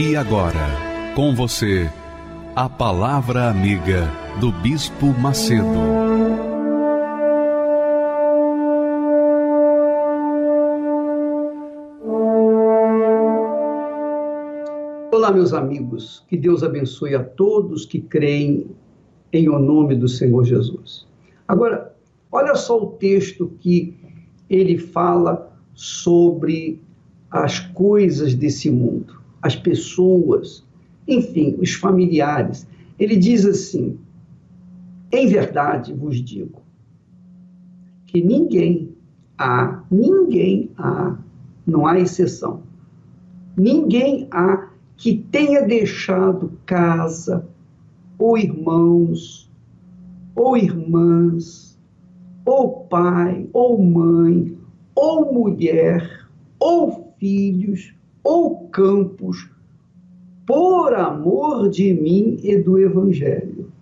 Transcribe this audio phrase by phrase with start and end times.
[0.00, 1.90] E agora, com você,
[2.54, 5.66] a Palavra Amiga do Bispo Macedo.
[15.10, 18.70] Olá, meus amigos, que Deus abençoe a todos que creem
[19.32, 21.08] em o nome do Senhor Jesus.
[21.48, 21.92] Agora,
[22.30, 23.96] olha só o texto que
[24.48, 26.80] ele fala sobre
[27.32, 30.64] as coisas desse mundo as pessoas,
[31.06, 32.66] enfim, os familiares.
[32.98, 33.98] Ele diz assim:
[35.12, 36.62] em verdade vos digo
[38.06, 38.94] que ninguém
[39.36, 41.16] há, ninguém há,
[41.66, 42.62] não há exceção,
[43.56, 47.46] ninguém há que tenha deixado casa,
[48.18, 49.50] ou irmãos,
[50.34, 51.78] ou irmãs,
[52.44, 54.56] ou pai, ou mãe,
[54.94, 56.28] ou mulher,
[56.58, 57.94] ou filhos,
[58.28, 59.50] ou campos,
[60.46, 63.72] por amor de mim e do Evangelho.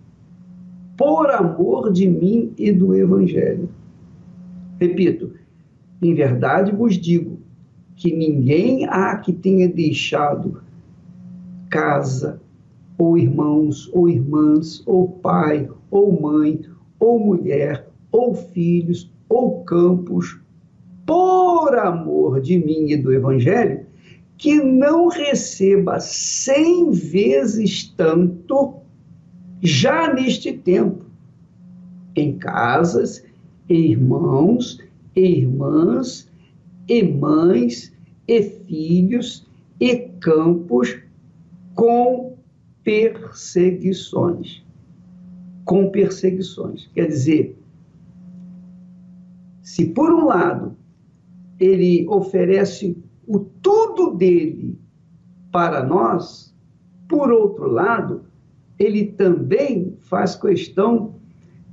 [0.95, 3.67] Por amor de mim e do Evangelho.
[4.79, 5.33] Repito,
[6.01, 7.39] em verdade vos digo
[7.97, 10.61] que ninguém há que tenha deixado
[11.69, 12.41] casa,
[12.97, 16.61] ou irmãos, ou irmãs, ou pai, ou mãe,
[16.97, 20.39] ou mulher, ou filhos, ou campos,
[21.05, 23.86] por amor de mim e do Evangelho,
[24.37, 28.75] que não receba cem vezes tanto
[29.61, 31.05] já neste tempo,
[32.15, 33.25] em casas,
[33.67, 34.79] irmãos,
[35.15, 36.29] irmãs,
[36.87, 37.91] e mães,
[38.27, 39.45] e filhos,
[39.79, 40.99] e campos,
[41.73, 42.37] com
[42.83, 44.63] perseguições.
[45.65, 46.89] Com perseguições.
[46.93, 47.57] Quer dizer,
[49.61, 50.77] se por um lado
[51.59, 52.95] ele oferece
[53.27, 54.79] o tudo dele
[55.51, 56.55] para nós,
[57.07, 58.21] por outro lado,
[58.79, 61.15] ele também faz questão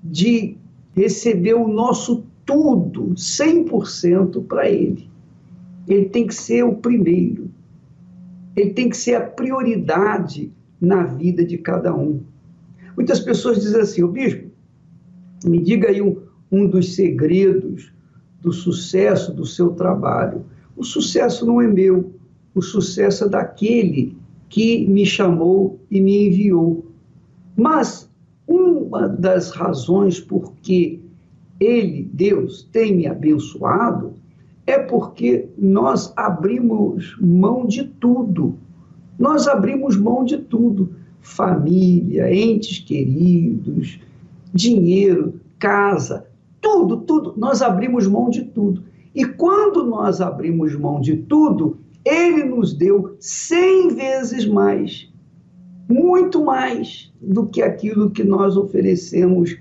[0.03, 0.57] de
[0.95, 5.09] receber o nosso tudo, 100% para ele.
[5.87, 7.51] Ele tem que ser o primeiro.
[8.57, 12.21] Ele tem que ser a prioridade na vida de cada um.
[12.97, 14.51] Muitas pessoas dizem assim, o bispo,
[15.45, 17.93] me diga aí um, um dos segredos
[18.41, 20.45] do sucesso do seu trabalho.
[20.77, 22.13] O sucesso não é meu,
[22.55, 24.17] o sucesso é daquele
[24.49, 26.85] que me chamou e me enviou.
[27.57, 28.11] Mas
[28.47, 31.01] uma das razões por que
[31.59, 34.15] ele, Deus, tem me abençoado
[34.67, 38.57] é porque nós abrimos mão de tudo.
[39.19, 40.95] Nós abrimos mão de tudo.
[41.21, 43.99] Família, entes queridos,
[44.53, 46.27] dinheiro, casa,
[46.61, 47.35] tudo, tudo.
[47.37, 48.83] Nós abrimos mão de tudo.
[49.15, 55.09] E quando nós abrimos mão de tudo, ele nos deu cem vezes mais,
[55.89, 59.57] muito mais do que aquilo que nós oferecemos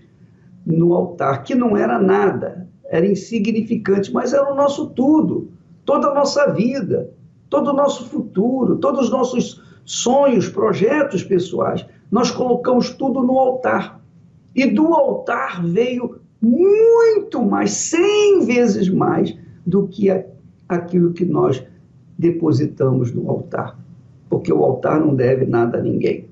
[0.66, 5.52] no altar, que não era nada, era insignificante, mas era o nosso tudo,
[5.86, 7.12] toda a nossa vida,
[7.50, 11.86] todo o nosso futuro, todos os nossos sonhos, projetos pessoais.
[12.10, 14.02] Nós colocamos tudo no altar.
[14.56, 20.10] E do altar veio muito mais, cem vezes mais do que
[20.68, 21.64] aquilo que nós
[22.18, 23.80] depositamos no altar.
[24.30, 26.26] Porque o altar não deve nada a ninguém.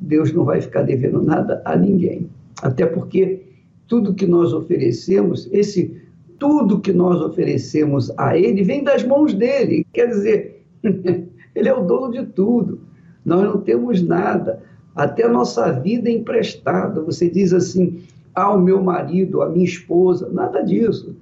[0.00, 2.28] Deus não vai ficar devendo nada a ninguém.
[2.62, 3.42] Até porque
[3.86, 5.96] tudo que nós oferecemos, esse
[6.38, 9.86] tudo que nós oferecemos a Ele vem das mãos dele.
[9.92, 10.62] Quer dizer,
[11.54, 12.80] Ele é o dono de tudo.
[13.24, 14.62] Nós não temos nada.
[14.94, 17.00] Até a nossa vida é emprestada.
[17.02, 18.02] Você diz assim,
[18.34, 21.16] ao ah, meu marido, a minha esposa, nada disso.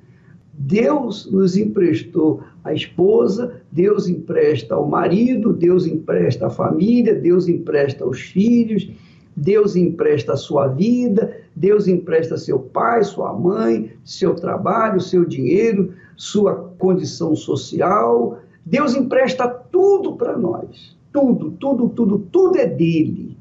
[0.58, 8.06] Deus nos emprestou a esposa, Deus empresta ao marido, Deus empresta a família, Deus empresta
[8.06, 8.90] os filhos,
[9.36, 15.92] Deus empresta a sua vida, Deus empresta seu pai, sua mãe, seu trabalho, seu dinheiro,
[16.16, 18.38] sua condição social.
[18.64, 20.96] Deus empresta tudo para nós.
[21.12, 23.36] Tudo, tudo, tudo, tudo é dele.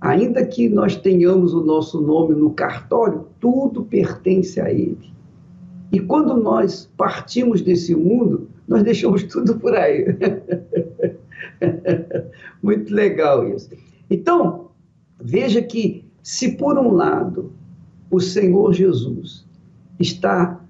[0.00, 5.17] Ainda que nós tenhamos o nosso nome no cartório, tudo pertence a ele.
[5.90, 10.04] E quando nós partimos desse mundo, nós deixamos tudo por aí.
[12.62, 13.70] Muito legal isso.
[14.10, 14.68] Então,
[15.20, 17.52] veja que, se por um lado
[18.10, 19.46] o Senhor Jesus
[19.98, 20.60] está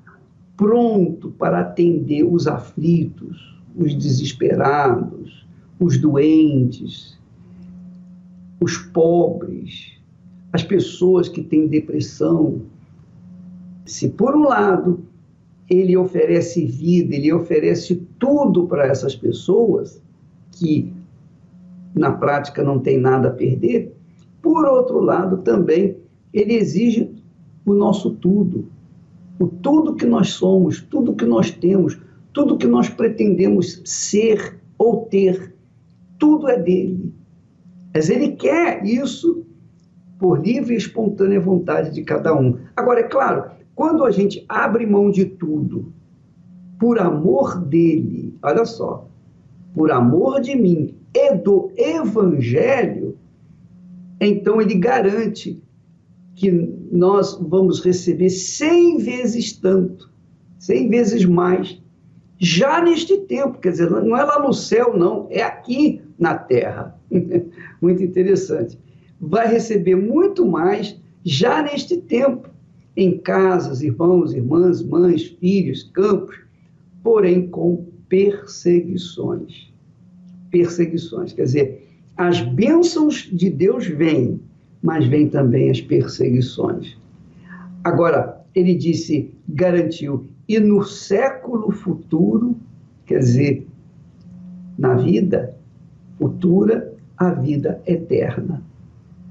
[0.57, 5.47] pronto para atender os aflitos, os desesperados,
[5.79, 7.19] os doentes,
[8.61, 9.99] os pobres,
[10.53, 12.63] as pessoas que têm depressão.
[13.87, 15.05] Se por um lado
[15.69, 20.03] ele oferece vida, ele oferece tudo para essas pessoas
[20.53, 20.93] que
[21.95, 23.95] na prática não tem nada a perder,
[24.41, 25.97] por outro lado também
[26.33, 27.11] ele exige
[27.67, 28.67] o nosso tudo,
[29.39, 31.99] o tudo que nós somos, tudo que nós temos,
[32.33, 35.55] tudo que nós pretendemos ser ou ter,
[36.19, 37.13] tudo é dele.
[37.95, 39.45] Mas ele quer isso
[40.19, 42.59] por livre e espontânea vontade de cada um.
[42.77, 45.93] Agora, é claro, quando a gente abre mão de tudo
[46.81, 49.09] por amor dele, olha só,
[49.73, 53.17] por amor de mim e do evangelho,
[54.21, 55.63] então ele garante
[56.35, 56.51] que
[56.91, 60.11] nós vamos receber cem vezes tanto,
[60.59, 61.81] cem vezes mais,
[62.37, 66.99] já neste tempo, quer dizer, não é lá no céu, não, é aqui na terra.
[67.81, 68.77] muito interessante.
[69.21, 72.58] Vai receber muito mais já neste tempo,
[72.99, 76.37] em casas, irmãos, irmãs, mães, filhos, campos,
[77.01, 79.73] porém com perseguições.
[80.51, 84.41] Perseguições, quer dizer, as bênçãos de Deus vêm,
[84.83, 86.99] mas vêm também as perseguições.
[87.85, 92.57] Agora, ele disse, garantiu, e no século futuro,
[93.07, 93.65] quer dizer,
[94.77, 95.55] na vida
[96.19, 98.61] futura, a vida eterna.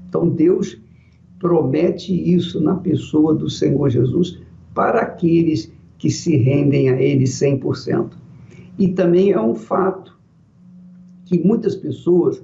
[0.08, 0.80] Então, Deus
[1.38, 4.40] promete isso na pessoa do Senhor Jesus
[4.74, 8.10] para aqueles que se rendem a Ele 100%.
[8.78, 10.16] E também é um fato
[11.24, 12.42] que muitas pessoas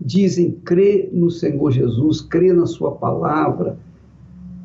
[0.00, 3.78] dizem crer no Senhor Jesus, crer na Sua palavra,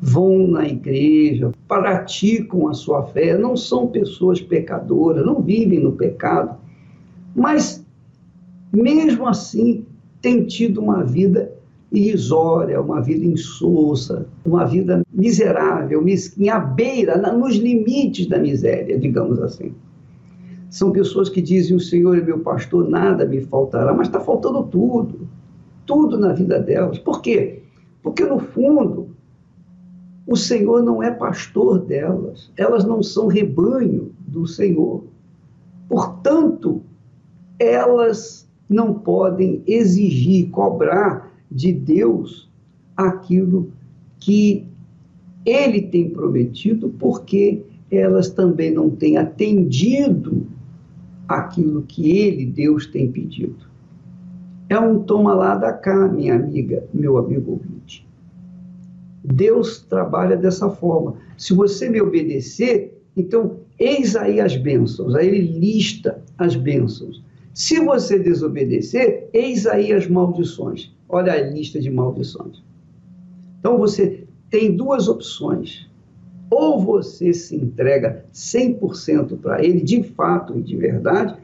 [0.00, 6.58] vão na igreja, praticam a sua fé, não são pessoas pecadoras, não vivem no pecado,
[7.36, 7.86] mas
[8.72, 9.86] mesmo assim
[10.20, 11.52] têm tido uma vida
[11.92, 19.40] irrisória, uma vida insossa, uma vida miserável, mesquinha, à beira, nos limites da miséria, digamos
[19.40, 19.72] assim.
[20.70, 24.64] São pessoas que dizem: O Senhor é meu pastor, nada me faltará, mas está faltando
[24.64, 25.28] tudo,
[25.84, 26.98] tudo na vida delas.
[26.98, 27.62] Por quê?
[28.02, 29.08] Porque, no fundo,
[30.26, 35.04] o Senhor não é pastor delas, elas não são rebanho do Senhor.
[35.88, 36.82] Portanto,
[37.58, 42.50] elas não podem exigir, cobrar de Deus
[42.96, 43.70] aquilo
[44.18, 44.66] que
[45.44, 50.46] ele tem prometido, porque elas também não têm atendido
[51.28, 53.66] aquilo que ele, Deus, tem pedido.
[54.68, 58.06] É um toma lá da cá, minha amiga, meu amigo ouvinte.
[59.24, 61.16] Deus trabalha dessa forma.
[61.36, 65.14] Se você me obedecer, então eis aí as bênçãos.
[65.14, 67.22] Aí ele lista as bênçãos.
[67.54, 70.90] Se você desobedecer, eis aí as maldições.
[71.08, 72.62] Olha a lista de maldições.
[73.60, 75.88] Então você tem duas opções.
[76.50, 81.34] Ou você se entrega 100% para ele, de fato e de verdade,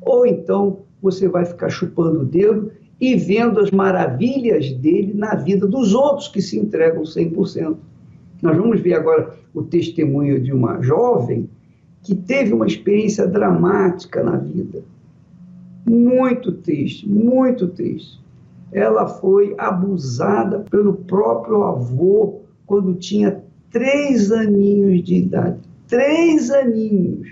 [0.00, 5.66] ou então você vai ficar chupando o dedo e vendo as maravilhas dele na vida
[5.66, 7.76] dos outros que se entregam 100%.
[8.42, 11.48] Nós vamos ver agora o testemunho de uma jovem
[12.02, 14.82] que teve uma experiência dramática na vida.
[15.88, 18.20] Muito triste, muito triste.
[18.72, 25.58] Ela foi abusada pelo próprio avô quando tinha três aninhos de idade.
[25.86, 27.28] Três aninhos.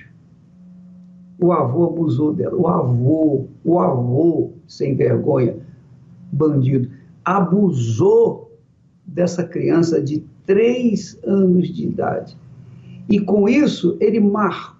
[1.39, 2.57] O avô abusou dela.
[2.57, 5.57] O avô, o avô, sem vergonha,
[6.33, 6.89] bandido,
[7.23, 8.51] abusou
[9.07, 12.37] dessa criança de três anos de idade.
[13.09, 14.76] E com isso, ele marcou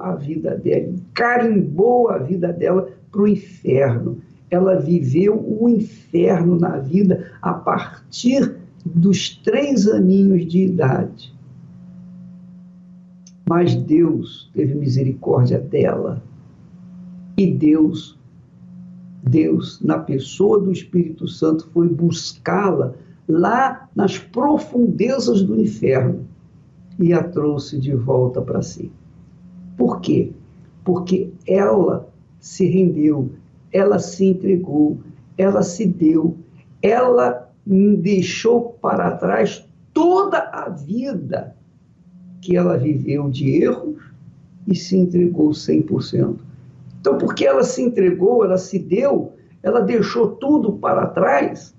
[0.00, 4.18] a vida dela, carimbou a vida dela para o inferno.
[4.50, 11.34] Ela viveu o inferno na vida a partir dos três aninhos de idade.
[13.48, 16.22] Mas Deus teve misericórdia dela.
[17.36, 18.18] E Deus,
[19.22, 22.94] Deus, na pessoa do Espírito Santo, foi buscá-la
[23.28, 26.26] lá nas profundezas do inferno
[26.98, 28.92] e a trouxe de volta para si.
[29.80, 30.30] Por quê?
[30.84, 32.06] Porque ela
[32.38, 33.30] se rendeu,
[33.72, 34.98] ela se entregou,
[35.38, 36.36] ela se deu,
[36.82, 41.56] ela deixou para trás toda a vida
[42.42, 43.96] que ela viveu de erros
[44.68, 46.36] e se entregou 100%.
[47.00, 49.32] Então, porque ela se entregou, ela se deu,
[49.62, 51.74] ela deixou tudo para trás,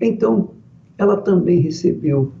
[0.00, 0.52] então
[0.96, 2.32] ela também recebeu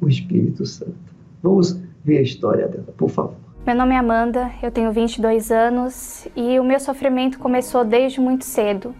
[0.00, 0.96] o Espírito Santo.
[1.42, 3.49] Vamos ver a história dela, por favor.
[3.66, 8.42] Meu nome é Amanda, eu tenho 22 anos e o meu sofrimento começou desde muito
[8.46, 8.94] cedo.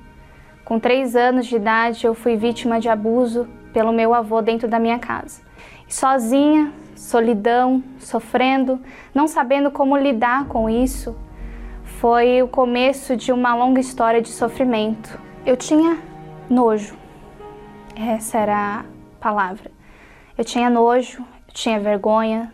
[0.67, 4.79] Com 3 anos de idade, eu fui vítima de abuso pelo meu avô dentro da
[4.79, 5.41] minha casa.
[5.89, 8.79] E sozinha, solidão, sofrendo,
[9.15, 11.17] não sabendo como lidar com isso,
[11.83, 15.19] foi o começo de uma longa história de sofrimento.
[15.47, 15.97] Eu tinha
[16.51, 16.95] nojo,
[17.97, 18.85] essa era a
[19.19, 19.71] palavra.
[20.37, 22.53] Eu tinha nojo, eu tinha vergonha,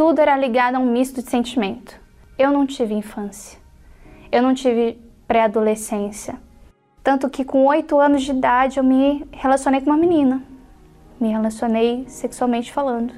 [0.00, 2.00] tudo era ligado a um misto de sentimento.
[2.38, 3.58] Eu não tive infância,
[4.32, 6.40] eu não tive pré-adolescência.
[7.04, 10.42] Tanto que com oito anos de idade eu me relacionei com uma menina.
[11.20, 13.12] Me relacionei sexualmente falando.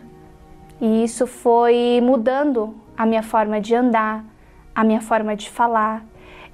[0.80, 4.24] E isso foi mudando a minha forma de andar,
[4.74, 6.04] a minha forma de falar.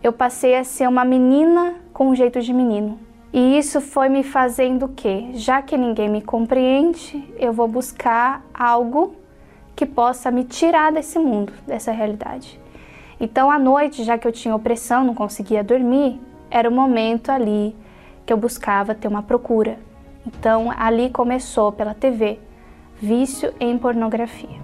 [0.03, 3.01] Eu passei a ser uma menina com um jeito de menino.
[3.33, 5.31] E isso foi me fazendo o quê?
[5.33, 9.17] Já que ninguém me compreende, eu vou buscar algo
[9.79, 12.59] que possa me tirar desse mundo, dessa realidade.
[13.21, 16.21] Então, à noite, já que eu tinha opressão, não conseguia dormir,
[16.51, 17.77] era o momento ali
[18.27, 19.79] que eu buscava ter uma procura.
[20.27, 22.41] Então, ali começou pela TV,
[23.01, 24.59] vício em pornografia.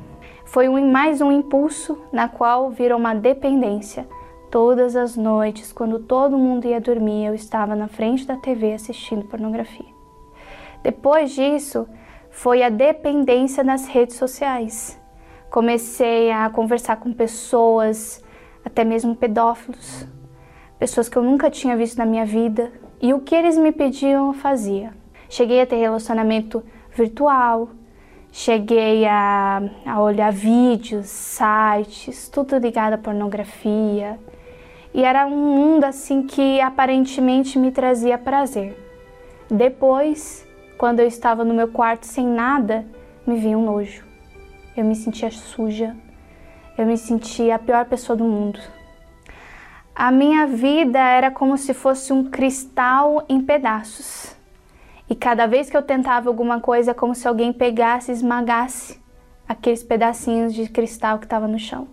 [0.45, 4.09] Foi um, mais um impulso na qual virou uma dependência
[4.51, 9.25] Todas as noites, quando todo mundo ia dormir, eu estava na frente da TV assistindo
[9.25, 9.93] pornografia.
[10.81, 11.89] Depois disso,
[12.31, 14.97] foi a dependência nas redes sociais.
[15.55, 18.21] Comecei a conversar com pessoas,
[18.65, 20.05] até mesmo pedófilos,
[20.81, 24.27] pessoas que eu nunca tinha visto na minha vida, e o que eles me pediam
[24.27, 24.93] eu fazia.
[25.29, 27.69] Cheguei a ter relacionamento virtual,
[28.33, 34.19] cheguei a, a olhar vídeos, sites, tudo ligado à pornografia.
[34.93, 38.77] E era um mundo assim que aparentemente me trazia prazer.
[39.49, 40.45] Depois,
[40.77, 42.85] quando eu estava no meu quarto sem nada,
[43.25, 44.14] me vinha um nojo.
[44.77, 45.95] Eu me sentia suja.
[46.77, 48.59] Eu me sentia a pior pessoa do mundo.
[49.95, 54.35] A minha vida era como se fosse um cristal em pedaços.
[55.09, 59.01] E cada vez que eu tentava alguma coisa, é como se alguém pegasse e esmagasse
[59.49, 61.87] aqueles pedacinhos de cristal que estava no chão.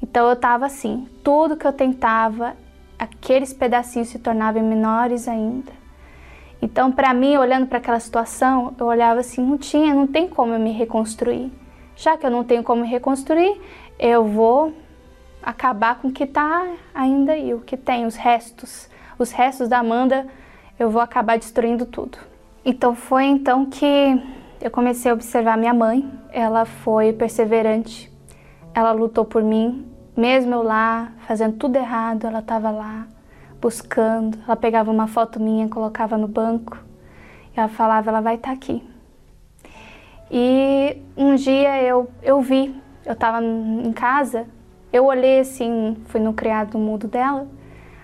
[0.00, 2.54] Então eu estava assim, tudo que eu tentava,
[2.96, 5.72] aqueles pedacinhos se tornavam menores ainda.
[6.62, 10.52] Então, para mim, olhando para aquela situação, eu olhava assim, não tinha, não tem como
[10.52, 11.50] eu me reconstruir.
[11.98, 13.60] Já que eu não tenho como reconstruir,
[13.98, 14.72] eu vou
[15.42, 16.64] acabar com o que está
[16.94, 18.88] ainda aí, o que tem, os restos.
[19.18, 20.24] Os restos da Amanda,
[20.78, 22.16] eu vou acabar destruindo tudo.
[22.64, 24.22] Então foi então que
[24.60, 26.08] eu comecei a observar minha mãe.
[26.30, 28.12] Ela foi perseverante,
[28.72, 29.84] ela lutou por mim,
[30.16, 33.08] mesmo eu lá fazendo tudo errado, ela estava lá
[33.60, 34.38] buscando.
[34.46, 36.78] Ela pegava uma foto minha, colocava no banco
[37.56, 38.88] e ela falava: ela vai estar tá aqui.
[40.30, 44.46] E um dia eu, eu vi, eu estava em casa,
[44.92, 47.48] eu olhei assim, fui no criado mudo dela,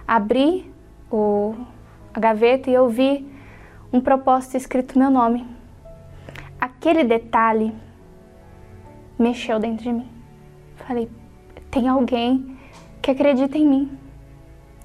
[0.06, 0.72] abri
[1.10, 1.54] o,
[2.12, 3.26] a gaveta e eu vi
[3.92, 5.46] um propósito escrito meu nome.
[6.60, 7.74] Aquele detalhe
[9.18, 10.08] mexeu dentro de mim.
[10.76, 11.10] Falei,
[11.70, 12.56] tem alguém
[13.00, 13.98] que acredita em mim.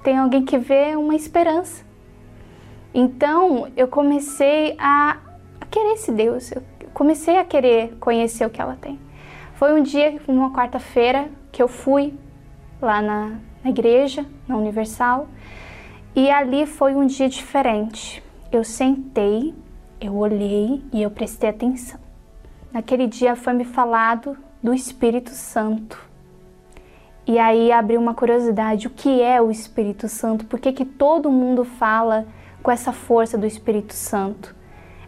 [0.03, 1.86] Tem alguém que vê uma esperança.
[2.93, 5.17] Então eu comecei a,
[5.60, 6.51] a querer esse Deus.
[6.51, 6.63] Eu
[7.00, 9.00] comecei a querer conhecer o que ela tem.
[9.53, 12.13] Foi um dia, uma quarta-feira, que eu fui
[12.82, 15.29] lá na, na igreja, na Universal,
[16.13, 18.22] e ali foi um dia diferente.
[18.51, 19.56] Eu sentei,
[20.01, 22.01] eu olhei e eu prestei atenção.
[22.70, 25.98] Naquele dia foi me falado do Espírito Santo.
[27.25, 30.44] E aí abriu uma curiosidade, o que é o Espírito Santo?
[30.46, 32.27] Por que, que todo mundo fala
[32.62, 34.59] com essa força do Espírito Santo?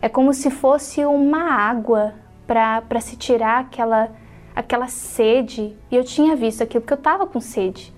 [0.02, 2.16] É como se fosse uma água
[2.48, 4.12] para se tirar aquela,
[4.56, 5.76] aquela sede.
[5.92, 7.94] E eu tinha visto aquilo porque eu estava com sede.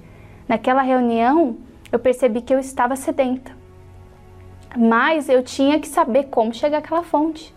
[0.47, 1.57] Naquela reunião,
[1.91, 3.51] eu percebi que eu estava sedenta.
[4.77, 7.55] Mas eu tinha que saber como chegar àquela fonte.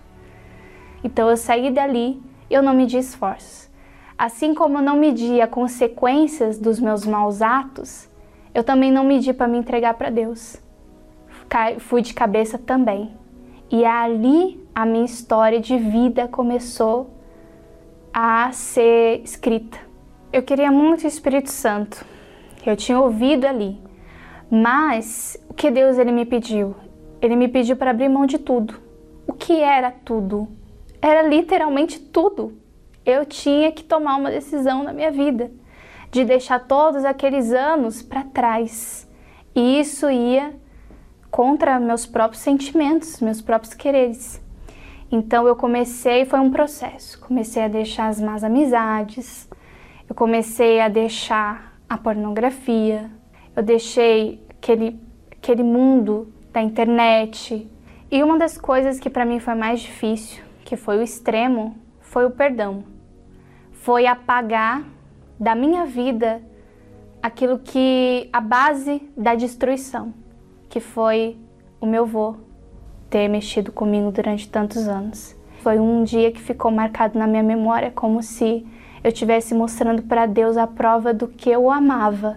[1.02, 3.68] Então eu saí dali eu não medi esforços.
[4.16, 5.00] Assim como eu não
[5.42, 8.08] as consequências dos meus maus atos,
[8.54, 10.56] eu também não medi para me entregar para Deus.
[11.80, 13.14] Fui de cabeça também.
[13.70, 17.10] E ali a minha história de vida começou
[18.12, 19.78] a ser escrita.
[20.32, 22.04] Eu queria muito o Espírito Santo.
[22.64, 23.80] Eu tinha ouvido ali.
[24.50, 26.74] Mas o que Deus ele me pediu?
[27.20, 28.74] Ele me pediu para abrir mão de tudo.
[29.26, 30.48] O que era tudo?
[31.02, 32.66] Era literalmente tudo
[33.06, 35.50] eu tinha que tomar uma decisão na minha vida.
[36.08, 39.06] de deixar todos aqueles anos para trás.
[39.54, 40.54] E isso ia
[41.36, 44.42] contra meus próprios sentimentos, meus próprios quereres.
[45.12, 47.20] Então eu comecei, foi um processo.
[47.20, 49.46] Comecei a deixar as más amizades,
[50.08, 53.10] eu comecei a deixar a pornografia,
[53.54, 54.98] eu deixei aquele,
[55.30, 57.70] aquele mundo da internet.
[58.10, 62.24] E uma das coisas que para mim foi mais difícil, que foi o extremo, foi
[62.24, 62.82] o perdão.
[63.72, 64.82] Foi apagar
[65.38, 66.40] da minha vida
[67.22, 70.14] aquilo que a base da destruição,
[70.76, 71.38] que foi
[71.80, 72.34] o meu vô
[73.08, 75.34] ter mexido comigo durante tantos anos.
[75.62, 78.66] Foi um dia que ficou marcado na minha memória como se
[79.02, 82.36] eu estivesse mostrando para Deus a prova do que eu amava.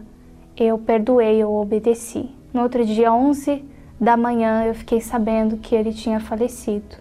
[0.56, 2.30] Eu perdoei, eu obedeci.
[2.54, 3.62] No outro dia, 11
[4.00, 6.96] da manhã, eu fiquei sabendo que ele tinha falecido.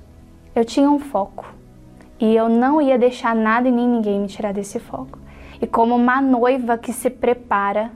[0.57, 1.55] Eu tinha um foco
[2.19, 5.21] e eu não ia deixar nada e nem ninguém me tirar desse foco.
[5.63, 7.93] E como uma noiva que se prepara,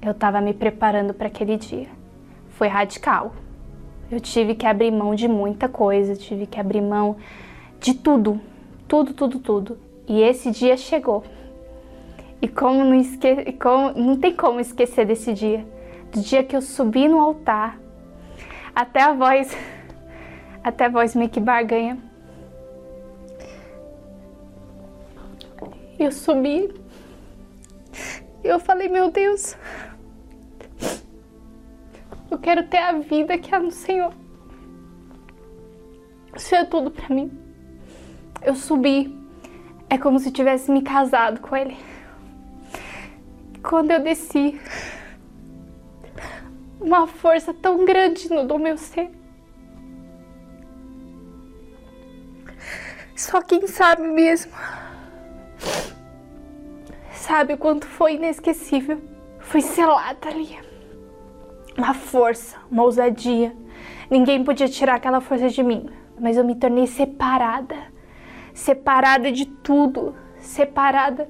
[0.00, 1.98] eu estava me preparando para aquele dia.
[2.58, 3.32] Foi radical.
[4.10, 7.16] Eu tive que abrir mão de muita coisa, tive que abrir mão
[7.78, 8.40] de tudo,
[8.88, 9.78] tudo, tudo, tudo.
[10.08, 11.22] E esse dia chegou.
[12.42, 13.52] E como não, esque...
[13.52, 13.92] como...
[13.92, 15.64] não tem como esquecer desse dia.
[16.10, 17.78] Do dia que eu subi no altar,
[18.74, 19.56] até a voz,
[20.64, 21.96] até a voz meio que barganha.
[25.96, 26.74] Eu subi
[28.42, 29.56] eu falei, meu Deus,
[32.30, 34.12] eu quero ter a vida que há no Senhor.
[36.36, 37.30] Isso é tudo para mim.
[38.42, 39.18] Eu subi
[39.90, 41.76] é como se tivesse me casado com ele.
[43.62, 44.60] Quando eu desci,
[46.80, 49.10] uma força tão grande no meu ser.
[53.16, 54.52] Só quem sabe mesmo.
[57.12, 59.00] Sabe o quanto foi inesquecível.
[59.40, 60.67] Fui selada ali.
[61.78, 63.56] Uma força, uma ousadia.
[64.10, 65.88] Ninguém podia tirar aquela força de mim.
[66.20, 67.76] Mas eu me tornei separada
[68.58, 71.28] separada de tudo, separada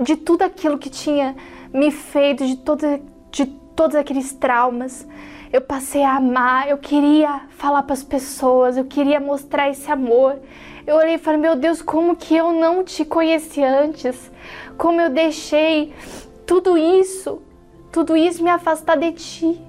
[0.00, 1.36] de tudo aquilo que tinha
[1.72, 2.84] me feito, de, todo,
[3.30, 5.06] de todos aqueles traumas.
[5.52, 10.38] Eu passei a amar, eu queria falar para as pessoas, eu queria mostrar esse amor.
[10.86, 14.30] Eu olhei e falei: Meu Deus, como que eu não te conheci antes?
[14.76, 15.92] Como eu deixei
[16.46, 17.40] tudo isso,
[17.92, 19.60] tudo isso me afastar de ti.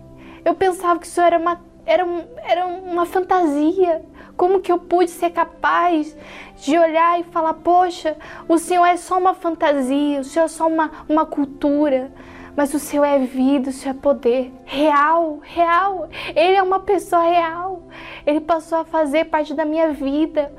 [0.45, 2.05] Eu pensava que isso era uma, era,
[2.43, 4.03] era uma fantasia.
[4.37, 6.15] Como que eu pude ser capaz
[6.57, 10.67] de olhar e falar: Poxa, o Senhor é só uma fantasia, o Senhor é só
[10.67, 12.11] uma, uma cultura,
[12.55, 16.09] mas o Senhor é vida, o Senhor é poder real, real.
[16.35, 17.83] Ele é uma pessoa real.
[18.25, 20.51] Ele passou a fazer parte da minha vida.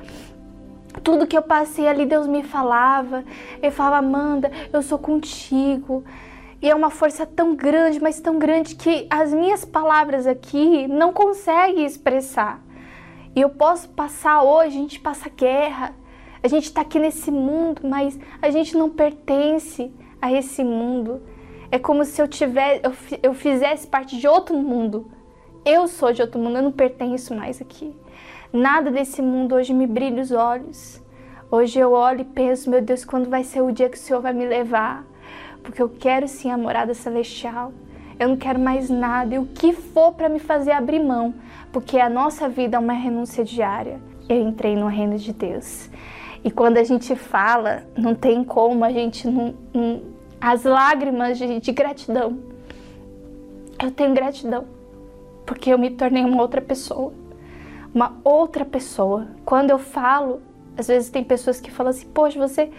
[1.02, 3.24] Tudo que eu passei ali, Deus me falava.
[3.60, 6.04] Ele falava: Amanda, eu sou contigo.
[6.62, 11.12] E é uma força tão grande, mas tão grande que as minhas palavras aqui não
[11.12, 12.62] conseguem expressar.
[13.34, 15.92] E eu posso passar hoje, a gente passa guerra,
[16.40, 21.20] a gente está aqui nesse mundo, mas a gente não pertence a esse mundo.
[21.68, 22.92] É como se eu tivesse, eu,
[23.24, 25.10] eu fizesse parte de outro mundo.
[25.64, 27.92] Eu sou de outro mundo, eu não pertenço mais aqui.
[28.52, 31.02] Nada desse mundo hoje me brilha os olhos.
[31.50, 34.22] Hoje eu olho e penso, meu Deus, quando vai ser o dia que o Senhor
[34.22, 35.11] vai me levar?
[35.62, 37.72] Porque eu quero sim a morada celestial.
[38.18, 39.34] Eu não quero mais nada.
[39.34, 41.34] E o que for para me fazer abrir mão
[41.72, 43.98] porque a nossa vida é uma renúncia diária.
[44.28, 45.88] Eu entrei no reino de Deus.
[46.44, 50.02] E quando a gente fala, não tem como a gente não, não
[50.40, 52.38] as lágrimas de, de gratidão.
[53.82, 54.66] Eu tenho gratidão
[55.46, 57.12] porque eu me tornei uma outra pessoa.
[57.94, 59.28] Uma outra pessoa.
[59.44, 60.40] Quando eu falo,
[60.76, 62.70] às vezes tem pessoas que falam assim: "Poxa, você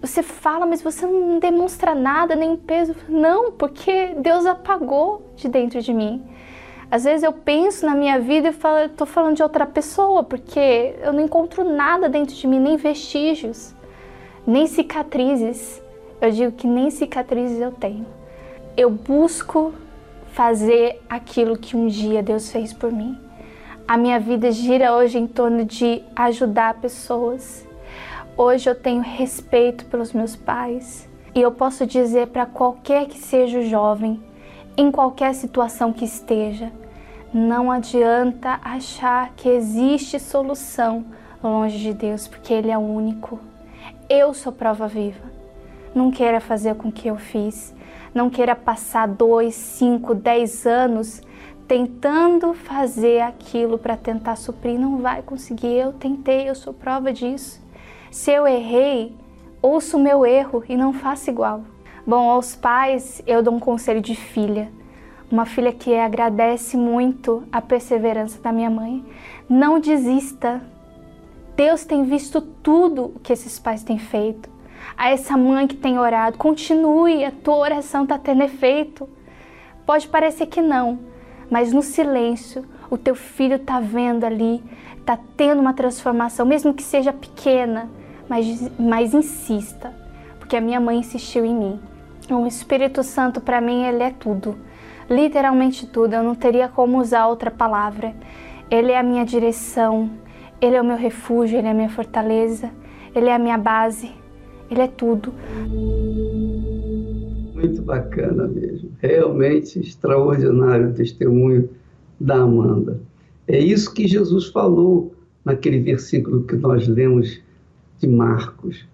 [0.00, 2.94] você fala, mas você não demonstra nada, nem peso".
[3.08, 6.22] Não, porque Deus apagou de dentro de mim.
[6.90, 10.96] Às vezes eu penso na minha vida e falo, tô falando de outra pessoa, porque
[11.00, 13.72] eu não encontro nada dentro de mim, nem vestígios,
[14.44, 15.80] nem cicatrizes.
[16.20, 18.04] Eu digo que nem cicatrizes eu tenho.
[18.76, 19.72] Eu busco
[20.32, 23.16] fazer aquilo que um dia Deus fez por mim.
[23.86, 27.66] A minha vida gira hoje em torno de ajudar pessoas.
[28.36, 33.58] Hoje eu tenho respeito pelos meus pais e eu posso dizer para qualquer que seja
[33.58, 34.22] o jovem,
[34.76, 36.72] em qualquer situação que esteja,
[37.32, 41.04] não adianta achar que existe solução
[41.42, 43.38] longe de Deus, porque Ele é o único.
[44.08, 45.30] Eu sou prova viva.
[45.94, 47.74] Não queira fazer com que eu fiz.
[48.14, 51.22] Não queira passar dois, cinco, dez anos
[51.68, 54.78] tentando fazer aquilo para tentar suprir.
[54.78, 55.76] Não vai conseguir.
[55.76, 57.60] Eu tentei, eu sou prova disso.
[58.10, 59.14] Se eu errei,
[59.62, 61.62] ouça o meu erro e não faça igual.
[62.04, 64.68] Bom, aos pais eu dou um conselho de filha.
[65.30, 69.04] Uma filha que agradece muito a perseverança da minha mãe.
[69.48, 70.60] Não desista.
[71.56, 74.50] Deus tem visto tudo que esses pais têm feito.
[74.96, 79.08] A essa mãe que tem orado, continue, a tua oração está tendo efeito.
[79.86, 80.98] Pode parecer que não,
[81.48, 84.60] mas no silêncio, o teu filho está vendo ali,
[84.98, 87.88] está tendo uma transformação, mesmo que seja pequena,
[88.30, 89.92] mas, mas insista,
[90.38, 91.80] porque a minha mãe insistiu em mim.
[92.30, 94.56] O Espírito Santo, para mim, ele é tudo,
[95.10, 98.14] literalmente tudo, eu não teria como usar outra palavra.
[98.70, 100.08] Ele é a minha direção,
[100.60, 102.70] ele é o meu refúgio, ele é a minha fortaleza,
[103.12, 104.12] ele é a minha base,
[104.70, 105.34] ele é tudo.
[107.52, 111.68] Muito bacana mesmo, realmente extraordinário o testemunho
[112.20, 113.00] da Amanda.
[113.48, 115.12] É isso que Jesus falou
[115.44, 117.40] naquele versículo que nós lemos
[118.00, 118.86] de Marcos.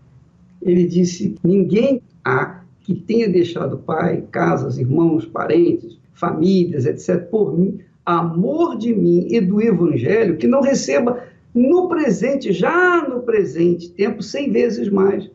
[0.61, 7.79] Ele disse: Ninguém há que tenha deixado pai, casas, irmãos, parentes, famílias, etc., por mim,
[8.05, 14.23] amor de mim e do Evangelho, que não receba no presente, já no presente tempo,
[14.23, 15.31] cem vezes mais.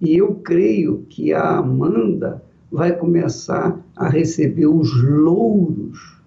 [0.00, 6.20] E eu creio que a Amanda vai começar a receber os louros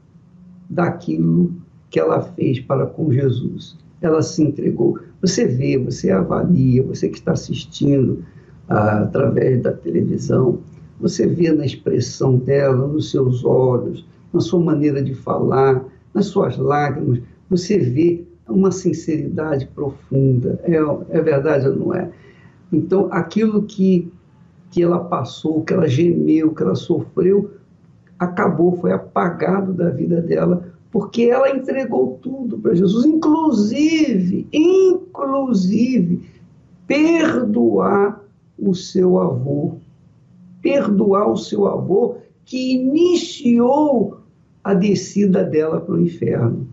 [0.69, 1.53] daquilo
[1.89, 3.77] que ela fez para com Jesus.
[4.01, 4.99] Ela se entregou.
[5.21, 8.23] Você vê, você avalia, você que está assistindo
[8.69, 10.59] ah, através da televisão,
[10.99, 15.83] você vê na expressão dela, nos seus olhos, na sua maneira de falar,
[16.13, 20.59] nas suas lágrimas, você vê uma sinceridade profunda.
[20.63, 20.75] É,
[21.17, 22.09] é verdade ou não é?
[22.71, 24.11] Então, aquilo que,
[24.71, 27.51] que ela passou, que ela gemeu, que ela sofreu,
[28.19, 36.27] acabou, foi apagado da vida dela porque ela entregou tudo para Jesus, inclusive, inclusive,
[36.87, 38.23] perdoar
[38.57, 39.75] o seu avô,
[40.59, 44.21] perdoar o seu avô que iniciou
[44.63, 46.67] a descida dela para o inferno,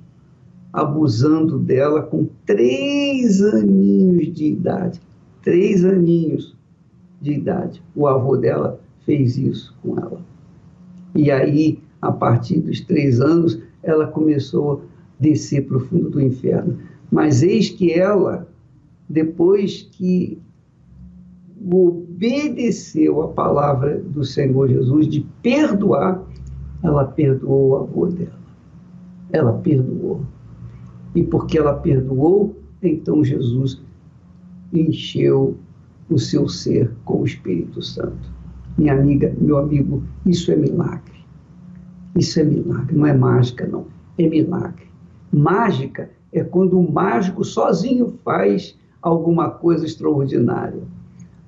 [0.72, 5.02] abusando dela com três aninhos de idade,
[5.42, 6.56] três aninhos
[7.20, 7.82] de idade.
[7.94, 10.18] O avô dela fez isso com ela.
[11.14, 14.78] E aí, a partir dos três anos, ela começou a
[15.20, 16.78] descer para o fundo do inferno.
[17.10, 18.48] Mas eis que ela,
[19.08, 20.38] depois que
[21.72, 26.22] obedeceu a palavra do Senhor Jesus de perdoar,
[26.82, 28.44] ela perdoou o avô dela.
[29.32, 30.22] Ela perdoou.
[31.14, 33.80] E porque ela perdoou, então Jesus
[34.72, 35.56] encheu
[36.10, 38.32] o seu ser com o Espírito Santo.
[38.76, 41.13] Minha amiga, meu amigo, isso é milagre.
[42.16, 43.86] Isso é milagre, não é mágica, não.
[44.18, 44.86] É milagre.
[45.32, 50.82] Mágica é quando o mágico sozinho faz alguma coisa extraordinária.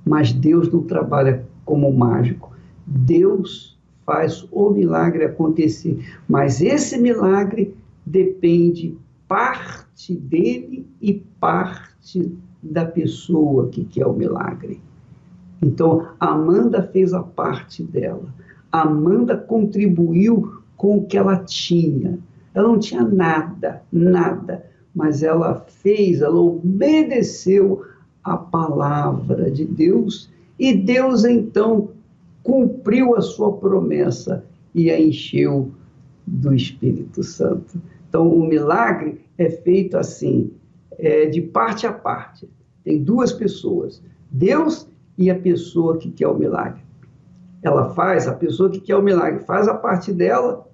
[0.04, 2.52] Mas Deus não trabalha como mágico.
[2.86, 5.98] Deus faz o milagre acontecer.
[6.28, 7.74] Mas esse milagre
[8.04, 14.80] depende parte dele e parte da pessoa que quer o milagre.
[15.60, 18.32] Então, Amanda fez a parte dela.
[18.82, 22.18] Amanda contribuiu com o que ela tinha.
[22.54, 27.82] Ela não tinha nada, nada, mas ela fez, ela obedeceu
[28.24, 31.90] a palavra de Deus e Deus então
[32.42, 35.70] cumpriu a sua promessa e a encheu
[36.26, 37.80] do Espírito Santo.
[38.08, 40.50] Então, o milagre é feito assim,
[40.98, 42.48] é, de parte a parte.
[42.82, 46.85] Tem duas pessoas, Deus e a pessoa que quer o milagre
[47.66, 50.68] ela faz, a pessoa que quer o milagre faz a parte dela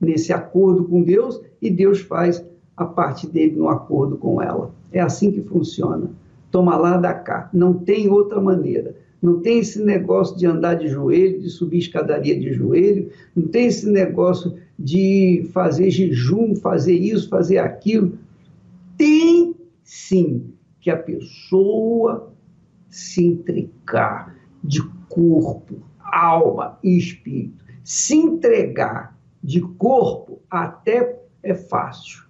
[0.00, 2.42] nesse acordo com Deus e Deus faz
[2.74, 4.74] a parte dele no acordo com ela.
[4.90, 6.10] É assim que funciona.
[6.50, 7.50] Toma lá, da cá.
[7.52, 8.96] Não tem outra maneira.
[9.20, 13.66] Não tem esse negócio de andar de joelho, de subir escadaria de joelho, não tem
[13.66, 18.18] esse negócio de fazer jejum, fazer isso, fazer aquilo.
[18.96, 22.32] Tem sim que a pessoa
[22.88, 24.34] se entregar
[24.64, 27.64] de corpo, alma e espírito.
[27.84, 32.24] Se entregar de corpo até é fácil.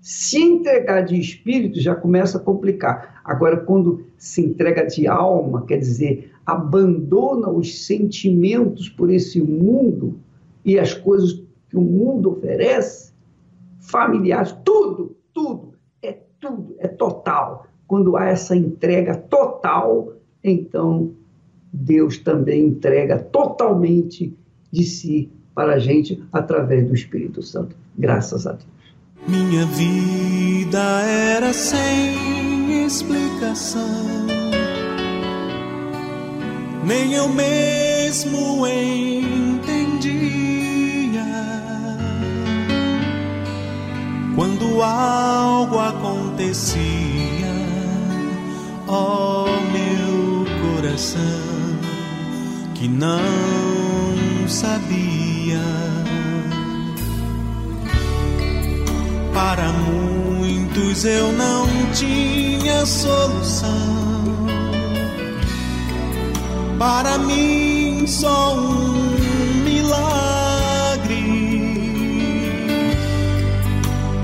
[0.00, 3.20] Se entregar de espírito já começa a complicar.
[3.24, 10.18] Agora, quando se entrega de alma, quer dizer, abandona os sentimentos por esse mundo
[10.64, 13.12] e as coisas que o mundo oferece,
[13.78, 17.66] familiares, tudo, tudo, é tudo, é total.
[17.86, 21.12] Quando há essa entrega total, então
[21.72, 24.36] Deus também entrega totalmente
[24.70, 27.76] de si para a gente através do Espírito Santo.
[27.96, 28.66] Graças a Deus.
[29.26, 34.30] Minha vida era sem explicação.
[36.90, 40.00] nem eu mesmo entendia.
[44.34, 46.80] Quando algo acontecia,
[48.88, 51.59] ó oh, meu coração,
[52.80, 55.60] que não sabia.
[59.34, 64.46] Para muitos eu não tinha solução
[66.78, 71.20] para mim só um milagre.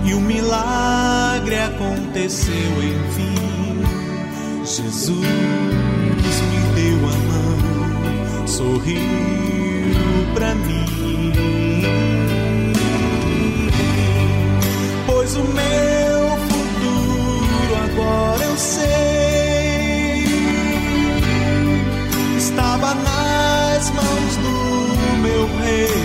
[0.02, 3.36] E o milagre aconteceu enfim.
[4.64, 5.85] Jesus
[8.46, 9.00] sorriu
[10.34, 11.32] para mim.
[15.06, 18.96] Pois o meu futuro agora eu sei.
[22.36, 25.95] estava nas mãos do meu rei.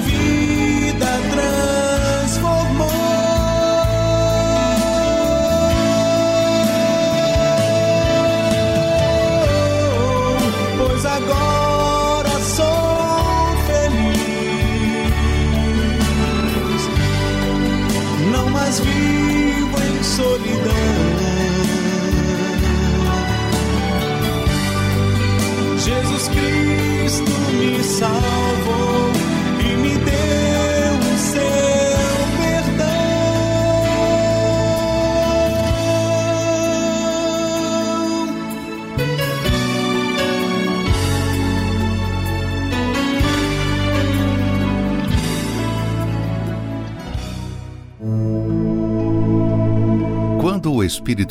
[0.00, 0.57] Vida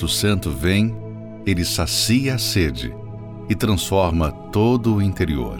[0.07, 0.95] Espírito Santo vem,
[1.45, 2.95] ele sacia a sede
[3.49, 5.57] e transforma todo o interior.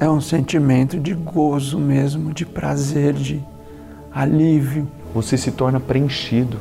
[0.00, 3.40] É um sentimento de gozo mesmo, de prazer, de
[4.12, 4.88] alívio.
[5.14, 6.58] Você se torna preenchido.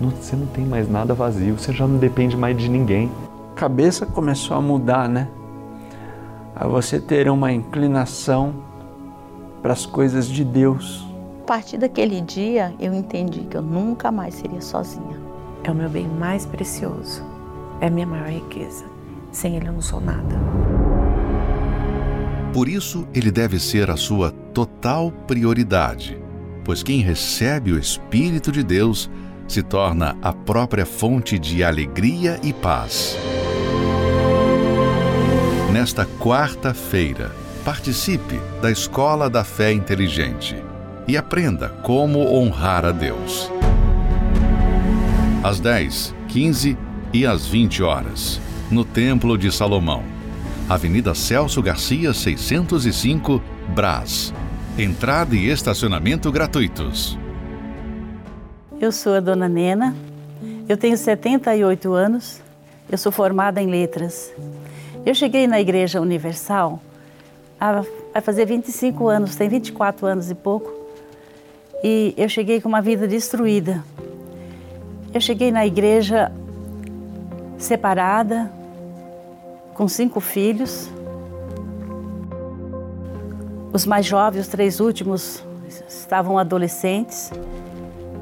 [0.00, 3.10] Não- Você não tem mais nada vazio, você já não depende mais de ninguém.
[3.52, 5.28] A cabeça começou a mudar, né?
[6.54, 8.54] A você ter uma inclinação
[9.62, 11.06] para as coisas de Deus.
[11.44, 15.27] A partir daquele dia, eu entendi que eu nunca mais seria sozinha.
[15.68, 17.22] É o meu bem mais precioso.
[17.78, 18.86] É a minha maior riqueza.
[19.30, 20.34] Sem ele eu não sou nada.
[22.54, 26.18] Por isso, ele deve ser a sua total prioridade,
[26.64, 29.10] pois quem recebe o Espírito de Deus
[29.46, 33.18] se torna a própria fonte de alegria e paz.
[35.70, 37.30] Nesta quarta-feira,
[37.62, 40.56] participe da Escola da Fé Inteligente
[41.06, 43.57] e aprenda como honrar a Deus.
[45.48, 46.76] Às 10, 15
[47.10, 48.38] e às 20 horas,
[48.70, 50.02] no Templo de Salomão.
[50.68, 53.40] Avenida Celso Garcia, 605,
[53.74, 54.34] Brás.
[54.78, 57.18] Entrada e estacionamento gratuitos.
[58.78, 59.96] Eu sou a dona Nena,
[60.68, 62.42] eu tenho 78 anos,
[62.92, 64.30] eu sou formada em letras.
[65.06, 66.78] Eu cheguei na Igreja Universal
[67.58, 70.70] há, fazer 25 anos, tem 24 anos e pouco,
[71.82, 73.82] e eu cheguei com uma vida destruída.
[75.18, 76.30] Eu cheguei na igreja
[77.58, 78.48] separada,
[79.74, 80.88] com cinco filhos.
[83.72, 85.44] Os mais jovens, os três últimos,
[85.88, 87.32] estavam adolescentes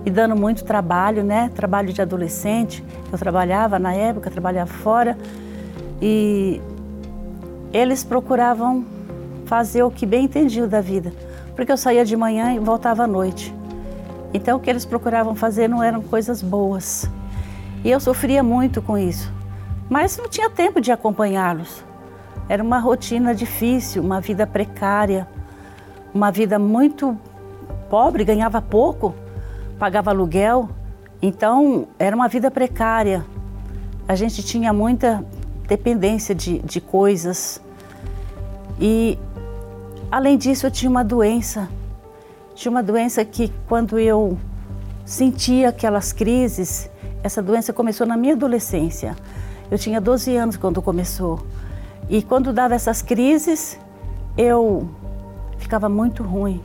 [0.06, 1.50] e dando muito trabalho, né?
[1.54, 2.82] Trabalho de adolescente.
[3.12, 5.18] Eu trabalhava na época, trabalhava fora
[6.00, 6.62] e
[7.74, 8.87] eles procuravam
[9.44, 11.12] fazer o que bem entendiam da vida,
[11.54, 13.54] porque eu saía de manhã e voltava à noite.
[14.32, 17.08] Então o que eles procuravam fazer não eram coisas boas.
[17.84, 19.32] E eu sofria muito com isso.
[19.88, 21.84] Mas não tinha tempo de acompanhá-los.
[22.48, 25.26] Era uma rotina difícil, uma vida precária,
[26.14, 27.16] uma vida muito
[27.88, 29.14] pobre, ganhava pouco
[29.78, 30.68] pagava aluguel,
[31.20, 33.24] então era uma vida precária.
[34.08, 35.24] A gente tinha muita
[35.66, 37.60] dependência de, de coisas.
[38.80, 39.18] E,
[40.10, 41.68] além disso, eu tinha uma doença.
[42.57, 44.37] Tinha uma doença que, quando eu
[45.05, 46.90] sentia aquelas crises,
[47.23, 49.14] essa doença começou na minha adolescência.
[49.71, 51.47] Eu tinha 12 anos quando começou.
[52.11, 53.79] E quando dava essas crises,
[54.37, 54.88] eu
[55.59, 56.61] ficava muito ruim,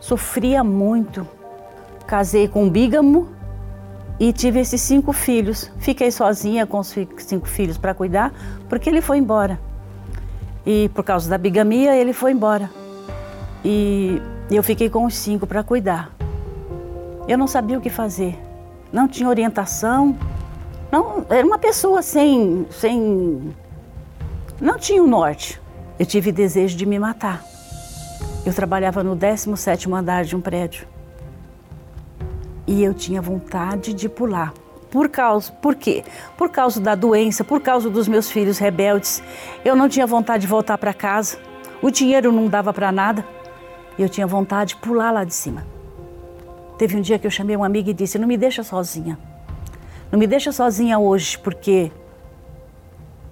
[0.00, 1.24] sofria muito
[2.08, 3.28] casei com um bígamo
[4.18, 5.70] e tive esses cinco filhos.
[5.78, 8.32] Fiquei sozinha com os cinco filhos para cuidar,
[8.66, 9.60] porque ele foi embora.
[10.66, 12.70] E por causa da bigamia, ele foi embora.
[13.62, 14.20] E
[14.56, 16.10] eu fiquei com os cinco para cuidar.
[17.26, 18.38] Eu não sabia o que fazer.
[18.92, 20.16] Não tinha orientação.
[20.90, 23.54] Não, era uma pessoa sem, sem
[24.60, 25.60] não tinha o um norte.
[25.98, 27.44] Eu tive desejo de me matar.
[28.46, 30.86] Eu trabalhava no 17º andar de um prédio
[32.68, 34.52] e eu tinha vontade de pular.
[34.90, 36.04] Por causa, por quê?
[36.36, 39.22] Por causa da doença, por causa dos meus filhos rebeldes.
[39.64, 41.38] Eu não tinha vontade de voltar para casa.
[41.80, 43.24] O dinheiro não dava para nada.
[43.98, 45.66] E eu tinha vontade de pular lá de cima.
[46.78, 49.18] Teve um dia que eu chamei uma amiga e disse: "Não me deixa sozinha.
[50.10, 51.90] Não me deixa sozinha hoje, porque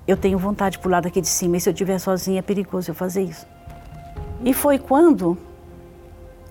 [0.07, 1.57] eu tenho vontade de pular daqui de cima.
[1.57, 3.47] E se eu estiver sozinha é perigoso eu fazer isso."
[4.45, 5.39] E foi quando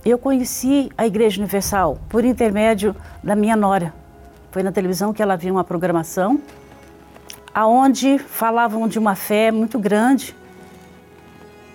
[0.06, 3.94] eu conheci a Igreja Universal por intermédio da minha nora.
[4.52, 6.40] Foi na televisão que ela viu uma programação
[7.54, 10.36] aonde falavam de uma fé muito grande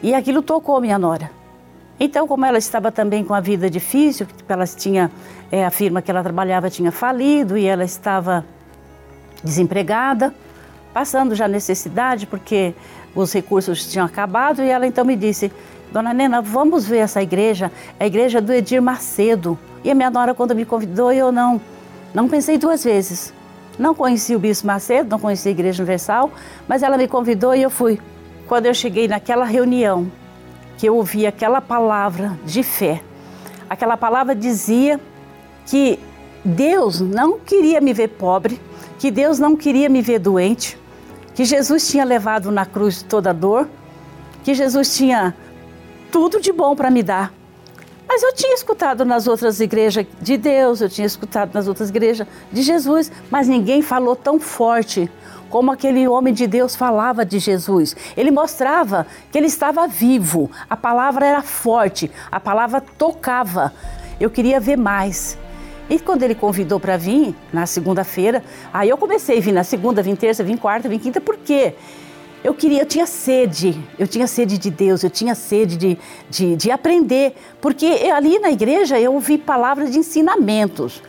[0.03, 1.39] e aquilo tocou minha nora.
[2.03, 5.11] Então, como ela estava também com a vida difícil, ela tinha
[5.53, 8.43] é, a firma que ela trabalhava tinha falido e ela estava
[9.45, 10.35] desempregada,
[10.95, 12.75] passando já necessidade porque
[13.15, 15.53] os recursos tinham acabado e ela então me disse:
[15.93, 19.59] Dona Nena, vamos ver essa igreja, a igreja do Edir Macedo.
[19.85, 21.61] E a minha nora, quando me convidou, eu não,
[22.15, 23.31] não pensei duas vezes.
[23.79, 26.31] Não conheci o Bispo Macedo, não conheci a Igreja Universal,
[26.67, 27.99] mas ela me convidou e eu fui.
[28.47, 30.11] Quando eu cheguei naquela reunião,
[30.81, 33.03] que eu ouvi aquela palavra de fé,
[33.69, 34.99] aquela palavra dizia
[35.66, 35.99] que
[36.43, 38.59] Deus não queria me ver pobre,
[38.99, 40.79] que Deus não queria me ver doente,
[41.35, 43.69] que Jesus tinha levado na cruz toda a dor,
[44.43, 45.37] que Jesus tinha
[46.11, 47.31] tudo de bom para me dar.
[48.12, 52.27] Mas eu tinha escutado nas outras igrejas de Deus, eu tinha escutado nas outras igrejas
[52.53, 55.09] de Jesus, mas ninguém falou tão forte
[55.49, 57.94] como aquele homem de Deus falava de Jesus.
[58.16, 63.73] Ele mostrava que ele estava vivo, a palavra era forte, a palavra tocava.
[64.18, 65.38] Eu queria ver mais.
[65.88, 68.42] E quando ele convidou para vir na segunda-feira,
[68.75, 71.77] aí eu comecei a vir na segunda, vim terça, vim quarta, vim quinta, por quê?
[72.42, 75.98] Eu queria, eu tinha sede, eu tinha sede de Deus, eu tinha sede de,
[76.29, 81.03] de, de aprender, porque ali na igreja eu ouvi palavras de ensinamentos,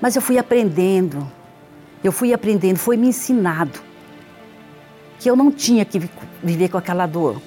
[0.00, 1.26] mas eu fui aprendendo,
[2.04, 3.80] eu fui aprendendo, foi me ensinado
[5.18, 6.02] que eu não tinha que
[6.42, 7.40] viver com aquela dor.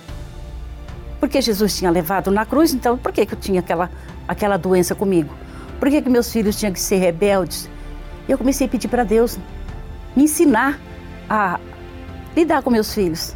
[1.20, 3.92] Porque Jesus tinha levado na cruz, então por que, que eu tinha aquela,
[4.28, 5.34] aquela doença comigo?
[5.80, 7.70] Por que, que meus filhos tinham que ser rebeldes?
[8.28, 9.38] Eu comecei a pedir para Deus
[10.16, 10.80] me ensinar
[11.30, 11.60] a,
[12.36, 13.36] lidar com meus filhos.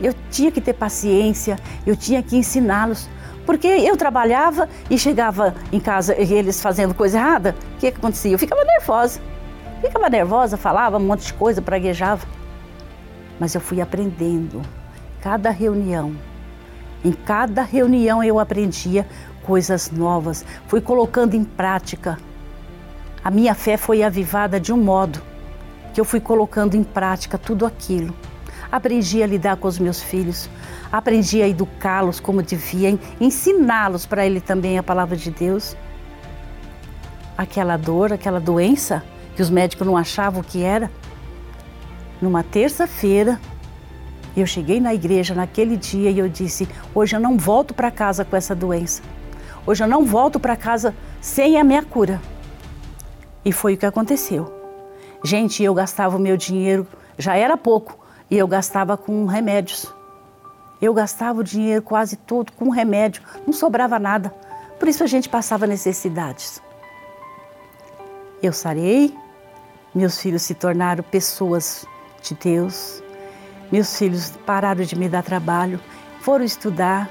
[0.00, 3.08] Eu tinha que ter paciência, eu tinha que ensiná-los.
[3.44, 7.98] Porque eu trabalhava e chegava em casa e eles fazendo coisa errada, o que, que
[7.98, 8.32] acontecia?
[8.32, 9.20] Eu ficava nervosa.
[9.80, 12.24] Ficava nervosa, falava um monte de coisa, praguejava.
[13.40, 14.62] Mas eu fui aprendendo.
[15.20, 16.16] Cada reunião,
[17.04, 19.06] em cada reunião eu aprendia
[19.42, 22.18] coisas novas, fui colocando em prática.
[23.24, 25.20] A minha fé foi avivada de um modo
[25.92, 28.14] que eu fui colocando em prática tudo aquilo.
[28.72, 30.48] aprendi a lidar com os meus filhos,
[30.90, 35.76] aprendi a educá-los como devia, ensiná-los para ele também a palavra de Deus.
[37.36, 39.04] Aquela dor, aquela doença
[39.36, 40.90] que os médicos não achavam o que era.
[42.20, 43.38] Numa terça-feira,
[44.34, 48.24] eu cheguei na igreja naquele dia e eu disse: hoje eu não volto para casa
[48.24, 49.02] com essa doença.
[49.66, 52.20] Hoje eu não volto para casa sem a minha cura.
[53.44, 54.61] E foi o que aconteceu.
[55.24, 57.98] Gente, eu gastava o meu dinheiro, já era pouco,
[58.28, 59.86] e eu gastava com remédios.
[60.80, 64.34] Eu gastava o dinheiro quase todo com remédio, não sobrava nada.
[64.80, 66.60] Por isso a gente passava necessidades.
[68.42, 69.16] Eu sarei,
[69.94, 71.86] meus filhos se tornaram pessoas
[72.20, 73.00] de Deus,
[73.70, 75.78] meus filhos pararam de me dar trabalho,
[76.20, 77.08] foram estudar,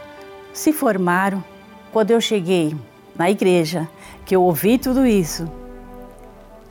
[0.52, 1.42] se formaram.
[1.94, 2.76] Quando eu cheguei
[3.16, 3.88] na igreja,
[4.26, 5.50] que eu ouvi tudo isso,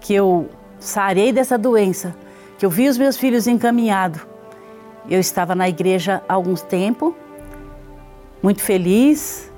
[0.00, 0.50] que eu
[0.80, 2.16] sarei dessa doença,
[2.58, 4.22] que eu vi os meus filhos encaminhados.
[5.08, 7.14] Eu estava na igreja há algum tempo,
[8.42, 9.50] muito feliz,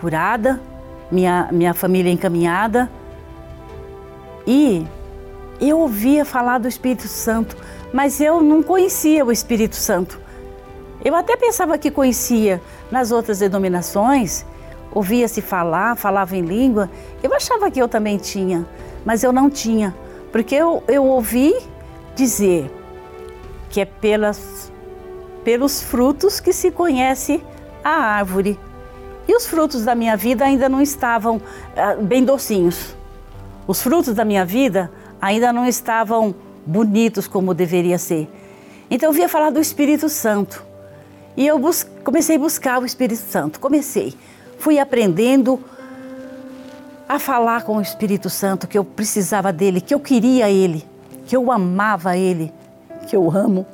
[0.00, 0.60] curada,
[1.10, 2.90] minha, minha família encaminhada.
[4.46, 4.84] E
[5.60, 7.56] eu ouvia falar do Espírito Santo,
[7.92, 10.20] mas eu não conhecia o Espírito Santo.
[11.04, 12.60] Eu até pensava que conhecia
[12.90, 14.46] nas outras denominações,
[14.92, 16.88] ouvia-se falar, falava em língua,
[17.22, 18.66] eu achava que eu também tinha,
[19.04, 19.94] mas eu não tinha.
[20.32, 21.54] Porque eu, eu ouvi
[22.16, 22.70] dizer
[23.68, 24.72] que é pelas,
[25.44, 27.42] pelos frutos que se conhece
[27.84, 28.58] a árvore.
[29.28, 31.40] E os frutos da minha vida ainda não estavam
[31.76, 32.96] ah, bem docinhos.
[33.66, 36.34] Os frutos da minha vida ainda não estavam
[36.66, 38.28] bonitos como deveria ser.
[38.90, 40.64] Então eu via falar do Espírito Santo.
[41.36, 41.60] E eu
[42.04, 43.60] comecei a buscar o Espírito Santo.
[43.60, 44.14] Comecei.
[44.58, 45.60] Fui aprendendo
[47.08, 50.84] a falar com o Espírito Santo que eu precisava dele, que eu queria ele,
[51.26, 52.52] que eu amava ele,
[53.06, 53.66] que eu amo.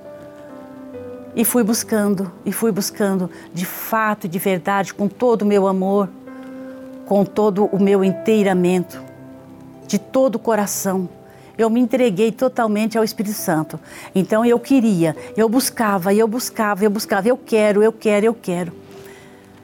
[1.37, 5.66] E fui buscando, e fui buscando de fato e de verdade, com todo o meu
[5.66, 6.09] amor,
[7.07, 9.01] com todo o meu inteiramento,
[9.87, 11.09] de todo o coração.
[11.57, 13.79] Eu me entreguei totalmente ao Espírito Santo.
[14.14, 18.72] Então eu queria, eu buscava, eu buscava, eu buscava, eu quero, eu quero, eu quero.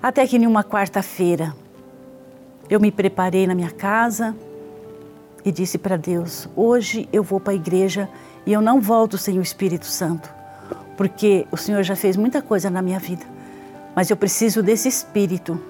[0.02, 1.54] Até que em uma quarta-feira,
[2.68, 4.34] eu me preparei na minha casa
[5.44, 8.08] e disse para Deus: hoje eu vou para a igreja
[8.46, 10.28] e eu não volto sem o Espírito Santo,
[10.96, 13.24] porque o Senhor já fez muita coisa na minha vida,
[13.94, 15.60] mas eu preciso desse Espírito.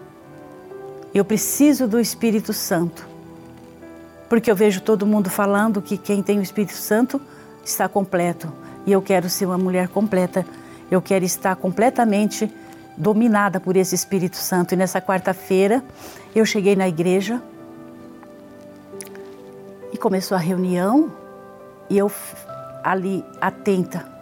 [1.12, 3.06] Eu preciso do Espírito Santo.
[4.28, 7.20] Porque eu vejo todo mundo falando que quem tem o Espírito Santo
[7.64, 8.52] está completo.
[8.84, 10.44] E eu quero ser uma mulher completa.
[10.90, 12.52] Eu quero estar completamente
[12.96, 14.72] dominada por esse Espírito Santo.
[14.72, 15.82] E nessa quarta-feira
[16.34, 17.42] eu cheguei na igreja
[19.92, 21.12] e começou a reunião
[21.88, 22.10] e eu
[22.82, 24.14] ali atenta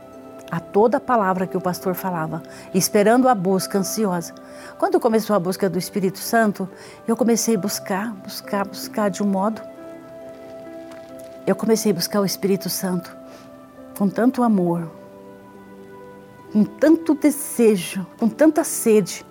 [0.50, 2.42] a toda a palavra que o pastor falava,
[2.74, 4.34] esperando a busca ansiosa.
[4.78, 6.68] Quando começou a busca do Espírito Santo,
[7.08, 9.62] eu comecei a buscar, buscar, buscar de um modo.
[11.46, 13.16] Eu comecei a buscar o Espírito Santo
[13.96, 14.90] com tanto amor,
[16.52, 19.24] com tanto desejo, com tanta sede,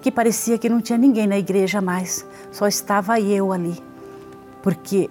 [0.00, 3.76] que parecia que não tinha ninguém na igreja mais, só estava eu ali.
[4.62, 5.10] Porque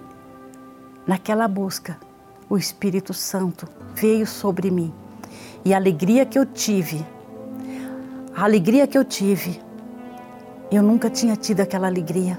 [1.06, 1.98] naquela busca,
[2.48, 4.92] o Espírito Santo veio sobre mim.
[5.64, 7.04] E a alegria que eu tive,
[8.34, 9.60] a alegria que eu tive,
[10.72, 12.38] eu nunca tinha tido aquela alegria.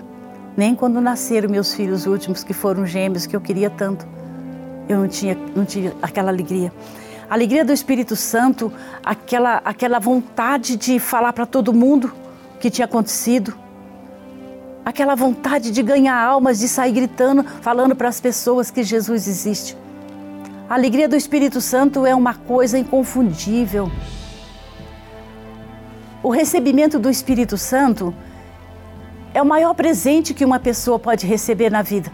[0.57, 4.07] Nem quando nasceram meus filhos últimos, que foram gêmeos, que eu queria tanto.
[4.87, 6.71] Eu não tinha, não tinha aquela alegria
[7.29, 8.71] a alegria do Espírito Santo,
[9.03, 12.13] aquela, aquela vontade de falar para todo mundo
[12.55, 13.57] o que tinha acontecido,
[14.85, 19.75] aquela vontade de ganhar almas, de sair gritando, falando para as pessoas que Jesus existe.
[20.69, 23.91] A alegria do Espírito Santo é uma coisa inconfundível.
[26.21, 28.13] O recebimento do Espírito Santo
[29.33, 32.11] é o maior presente que uma pessoa pode receber na vida.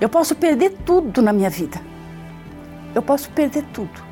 [0.00, 1.78] Eu posso perder tudo na minha vida
[2.94, 4.02] eu posso perder tudo.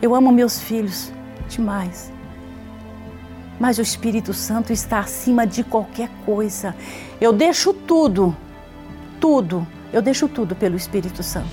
[0.00, 1.12] Eu amo meus filhos
[1.48, 2.12] demais.
[3.58, 6.74] Mas o Espírito Santo está acima de qualquer coisa.
[7.20, 8.36] Eu deixo tudo,
[9.20, 11.50] tudo, eu deixo tudo pelo Espírito Santo.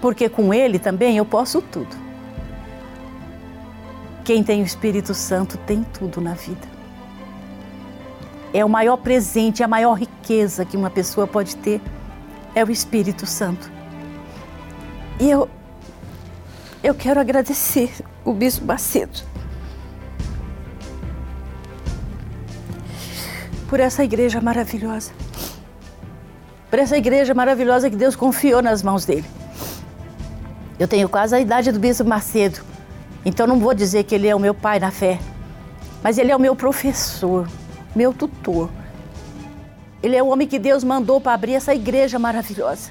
[0.00, 1.96] Porque com Ele também eu posso tudo.
[4.24, 6.68] Quem tem o Espírito Santo tem tudo na vida.
[8.52, 11.80] É o maior presente, a maior riqueza que uma pessoa pode ter
[12.54, 13.75] é o Espírito Santo.
[15.18, 15.48] E eu,
[16.82, 17.90] eu quero agradecer
[18.24, 19.20] o Bispo Macedo
[23.68, 25.12] por essa igreja maravilhosa.
[26.70, 29.24] Por essa igreja maravilhosa que Deus confiou nas mãos dele.
[30.78, 32.60] Eu tenho quase a idade do Bispo Macedo,
[33.24, 35.18] então não vou dizer que ele é o meu pai na fé,
[36.02, 37.48] mas ele é o meu professor,
[37.94, 38.68] meu tutor.
[40.02, 42.90] Ele é o homem que Deus mandou para abrir essa igreja maravilhosa,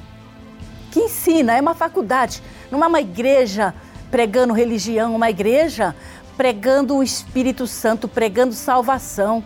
[0.96, 2.42] que ensina, é uma faculdade,
[2.72, 3.76] não é uma igreja
[4.10, 5.94] pregando religião, uma igreja
[6.38, 9.44] pregando o Espírito Santo, pregando salvação.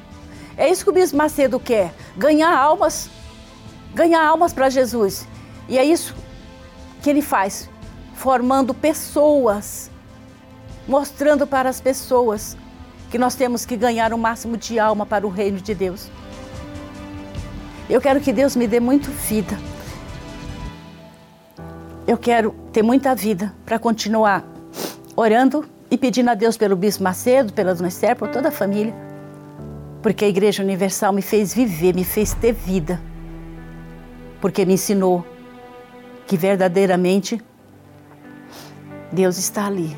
[0.56, 3.10] É isso que o Bispo Macedo quer: ganhar almas,
[3.96, 5.28] ganhar almas para Jesus.
[5.68, 6.14] E é isso
[7.02, 7.68] que ele faz,
[8.14, 9.90] formando pessoas,
[10.88, 12.56] mostrando para as pessoas
[13.10, 16.12] que nós temos que ganhar o máximo de alma para o reino de Deus.
[17.90, 19.58] Eu quero que Deus me dê muito vida.
[22.10, 24.44] Eu quero ter muita vida para continuar
[25.16, 28.96] orando e pedindo a Deus pelo Bispo Macedo, pela Dona Esther, por toda a família.
[30.02, 33.00] Porque a Igreja Universal me fez viver, me fez ter vida.
[34.42, 35.24] Porque me ensinou
[36.26, 37.40] que verdadeiramente
[39.12, 39.96] Deus está ali.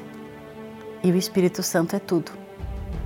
[1.02, 2.34] E o Espírito Santo é tudo.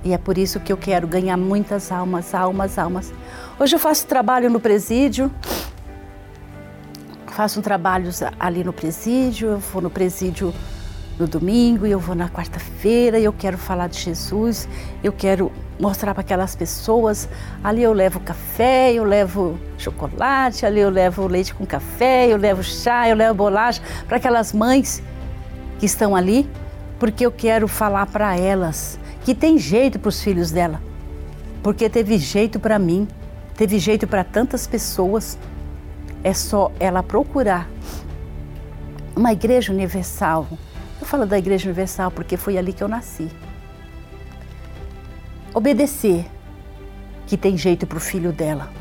[0.02, 3.14] E é por isso que eu quero ganhar muitas almas, almas, almas.
[3.56, 5.30] Hoje eu faço trabalho no presídio.
[7.36, 8.10] Faço um trabalho
[8.40, 10.54] ali no presídio, eu vou no presídio
[11.18, 14.66] no domingo, eu vou na quarta-feira, eu quero falar de Jesus,
[15.04, 17.28] eu quero mostrar para aquelas pessoas.
[17.62, 22.62] Ali eu levo café, eu levo chocolate, ali eu levo leite com café, eu levo
[22.62, 25.02] chá, eu levo bolacha para aquelas mães
[25.78, 26.48] que estão ali,
[26.98, 30.80] porque eu quero falar para elas que tem jeito para os filhos dela.
[31.62, 33.06] Porque teve jeito para mim,
[33.58, 35.36] teve jeito para tantas pessoas.
[36.26, 37.68] É só ela procurar
[39.14, 40.48] uma igreja universal,
[41.00, 43.30] eu falo da Igreja Universal porque foi ali que eu nasci.
[45.54, 46.26] Obedecer,
[47.28, 48.72] que tem jeito para o filho dela.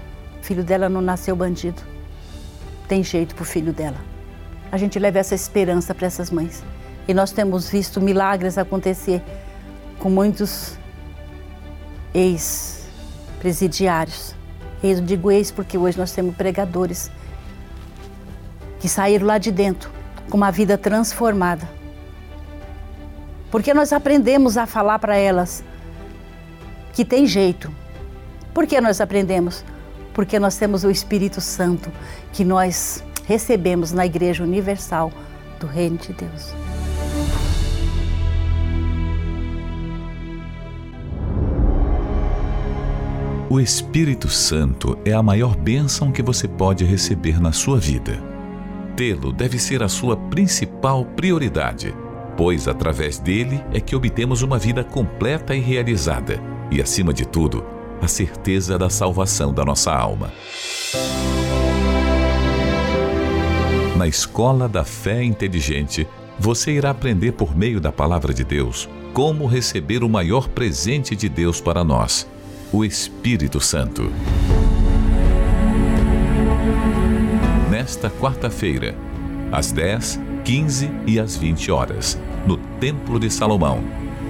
[0.41, 1.83] O filho dela não nasceu bandido.
[2.87, 3.97] Tem jeito para o filho dela.
[4.71, 6.63] A gente leva essa esperança para essas mães.
[7.07, 9.21] E nós temos visto milagres acontecer
[9.99, 10.79] com muitos
[12.11, 14.33] ex-presidiários.
[14.83, 17.11] Eu digo ex porque hoje nós temos pregadores
[18.79, 19.89] que saíram lá de dentro
[20.29, 21.75] com uma vida transformada
[23.55, 25.63] porque nós aprendemos a falar para elas
[26.91, 27.71] que tem jeito.
[28.53, 29.63] Por que nós aprendemos?
[30.13, 31.89] Porque nós temos o Espírito Santo
[32.33, 35.09] que nós recebemos na Igreja Universal
[35.57, 36.53] do Reino de Deus.
[43.49, 48.34] O Espírito Santo é a maior bênção que você pode receber na sua vida.
[48.95, 51.93] Tê-lo deve ser a sua principal prioridade
[52.35, 57.63] pois através dele é que obtemos uma vida completa e realizada, e acima de tudo,
[58.01, 60.31] a certeza da salvação da nossa alma.
[63.95, 69.45] Na Escola da Fé Inteligente, você irá aprender por meio da Palavra de Deus como
[69.45, 72.27] receber o maior presente de Deus para nós,
[72.73, 74.11] o Espírito Santo.
[77.85, 78.95] Nesta quarta-feira,
[79.51, 83.77] às 10, 15 e às 20 horas, no Templo de Salomão,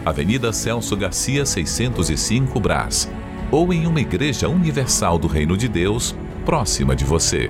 [0.06, 3.10] Avenida Celso Garcia 605 Brás,
[3.49, 7.49] ou em uma igreja universal do Reino de Deus, próxima de você.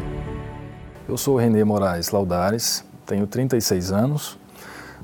[1.10, 4.38] Eu sou Renê Moraes Laudares, tenho 36 anos,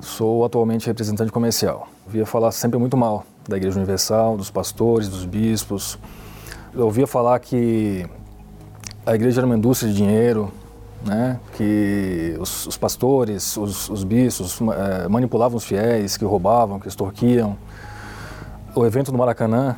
[0.02, 1.90] sou atualmente representante comercial.
[2.06, 5.98] Via falar sempre muito mal da Igreja Universal, dos pastores, dos bispos.
[6.76, 8.06] Eu ouvia falar que
[9.04, 10.54] a igreja era uma indústria de dinheiro,
[11.06, 16.88] né, que os, os pastores, os, os bispos é, manipulavam os fiéis, que roubavam, que
[16.88, 17.58] extorquiam.
[18.76, 19.78] O evento do Maracanã,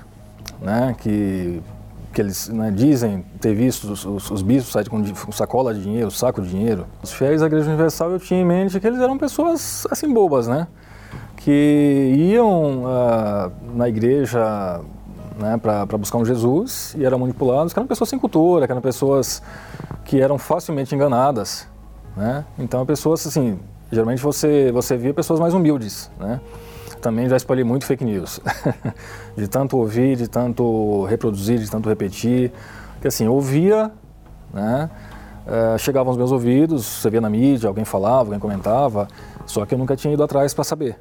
[0.62, 1.62] né, que,
[2.14, 6.12] que eles né, dizem ter visto os, os, os bispos sair com, sacola de dinheiro,
[6.12, 6.86] saco de dinheiro.
[7.02, 10.48] Os fiéis da Igreja Universal, eu tinha em mente que eles eram pessoas assim bobas,
[10.48, 10.68] né?
[11.38, 14.82] Que iam uh, na igreja
[15.38, 18.82] né, para buscar um Jesus e eram manipulados, que eram pessoas sem cultura, que eram
[18.82, 19.42] pessoas
[20.06, 21.68] que eram facilmente enganadas,
[22.16, 22.46] né?
[22.58, 23.60] Então, pessoas assim,
[23.92, 26.40] geralmente você você via pessoas mais humildes, né?
[27.02, 28.40] Também já espalhei muito fake news,
[29.36, 32.52] de tanto ouvir, de tanto reproduzir, de tanto repetir,
[33.02, 33.92] que assim ouvia,
[34.54, 34.90] né?
[35.46, 39.10] Uh, chegava aos meus ouvidos, você via na mídia, alguém falava, alguém comentava,
[39.46, 40.98] só que eu nunca tinha ido atrás para saber.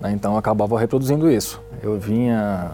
[0.00, 0.12] Né?
[0.12, 1.60] Então eu acabava reproduzindo isso.
[1.82, 2.70] Eu vinha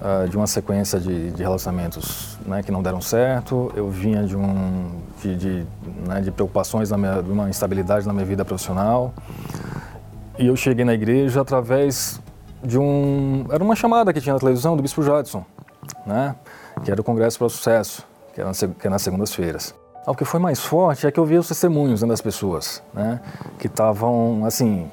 [0.00, 3.72] uh, de uma sequência de, de relacionamentos né, que não deram certo.
[3.74, 4.90] Eu vinha de, um,
[5.22, 5.66] de, de,
[6.06, 9.12] né, de preocupações, na minha, de uma instabilidade na minha vida profissional.
[10.38, 12.20] E eu cheguei na igreja através
[12.62, 13.46] de um...
[13.50, 15.44] Era uma chamada que tinha na televisão do Bispo Jadson,
[16.06, 16.34] né?
[16.84, 19.74] que era o Congresso para o Sucesso, que era, que era nas segundas-feiras.
[20.06, 23.20] O que foi mais forte é que eu vi os testemunhos né, das pessoas, né?
[23.58, 24.90] Que estavam, assim,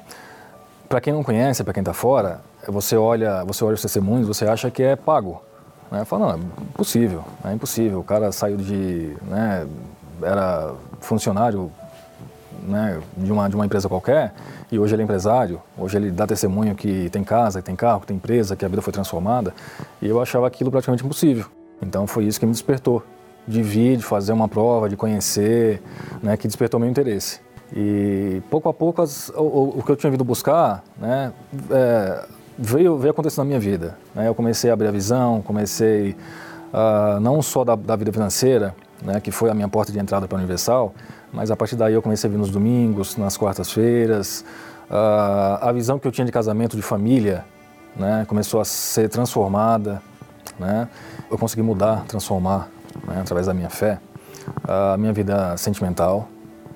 [0.88, 2.40] para quem não conhece, para quem está fora,
[2.70, 5.42] você olha, você olha os testemunhos, você acha que é pago.
[5.90, 6.04] Né?
[6.04, 8.00] Fala, não, é impossível, é impossível.
[8.00, 9.66] O cara saiu de, né,
[10.22, 11.70] era funcionário
[12.66, 14.34] né, de, uma, de uma empresa qualquer
[14.70, 18.00] e hoje ele é empresário, hoje ele dá testemunho que tem casa, que tem carro,
[18.00, 19.54] que tem empresa, que a vida foi transformada.
[20.02, 21.46] E eu achava aquilo praticamente impossível.
[21.80, 23.02] Então foi isso que me despertou
[23.46, 25.82] de vir, de fazer uma prova, de conhecer,
[26.22, 27.40] né, que despertou meu interesse.
[27.74, 31.32] E pouco a pouco as, o, o, que eu tinha vindo buscar né,
[31.70, 32.26] é,
[32.58, 33.96] veio, veio acontecendo na minha vida.
[34.14, 34.28] Né?
[34.28, 36.16] Eu comecei a abrir a visão, comecei
[36.72, 40.26] uh, não só da, da, vida financeira, né, que foi a minha porta de entrada
[40.26, 40.92] para a Universal,
[41.32, 44.44] mas a partir daí eu comecei a vir nos domingos, nas quartas-feiras.
[44.90, 47.44] Uh, a visão que eu tinha de casamento, de família,
[47.94, 50.02] né, começou a ser transformada.
[50.58, 50.88] Né?
[51.30, 52.68] Eu consegui mudar, transformar
[53.06, 54.00] né, através da minha fé,
[54.64, 56.28] a minha vida sentimental,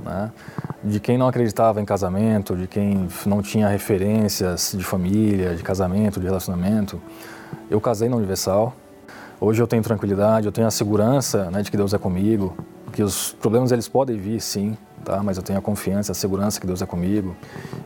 [0.05, 0.31] né,
[0.83, 6.21] de quem não acreditava em casamento, de quem não tinha referências de família, de casamento,
[6.21, 7.01] de relacionamento.
[7.71, 8.75] Eu casei na Universal.
[9.41, 12.57] Hoje eu tenho tranquilidade, eu tenho a segurança né, de que Deus é comigo,
[12.93, 15.23] que os problemas eles podem vir, sim, tá?
[15.23, 17.35] Mas eu tenho a confiança, a segurança que Deus é comigo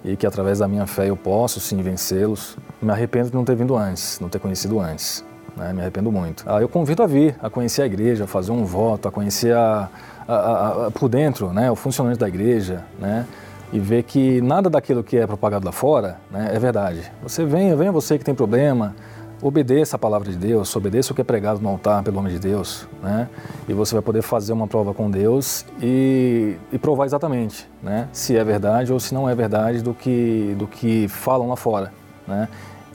[0.04, 2.58] e que através da minha fé eu posso sim vencê-los.
[2.82, 5.24] Me arrependo de não ter vindo antes, não ter conhecido antes
[5.56, 5.72] né?
[5.72, 6.44] me arrependo muito.
[6.46, 9.54] Ah, eu convido a vir, a conhecer a igreja, a fazer um voto, a conhecer
[9.54, 9.88] a,
[10.28, 11.70] a, a, por dentro né?
[11.70, 13.26] o funcionamento da igreja, né?
[13.72, 16.50] e ver que nada daquilo que é propagado lá fora né?
[16.52, 17.10] é verdade.
[17.22, 18.94] Você venha, venha você que tem problema,
[19.42, 22.38] obedeça a palavra de Deus, obedeça o que é pregado no altar pelo nome de
[22.38, 23.28] Deus, né?
[23.68, 28.08] E você vai poder fazer uma prova com Deus e, e, provar exatamente, né?
[28.12, 31.92] Se é verdade ou se não é verdade do que do que falam lá fora,
[32.26, 32.48] né?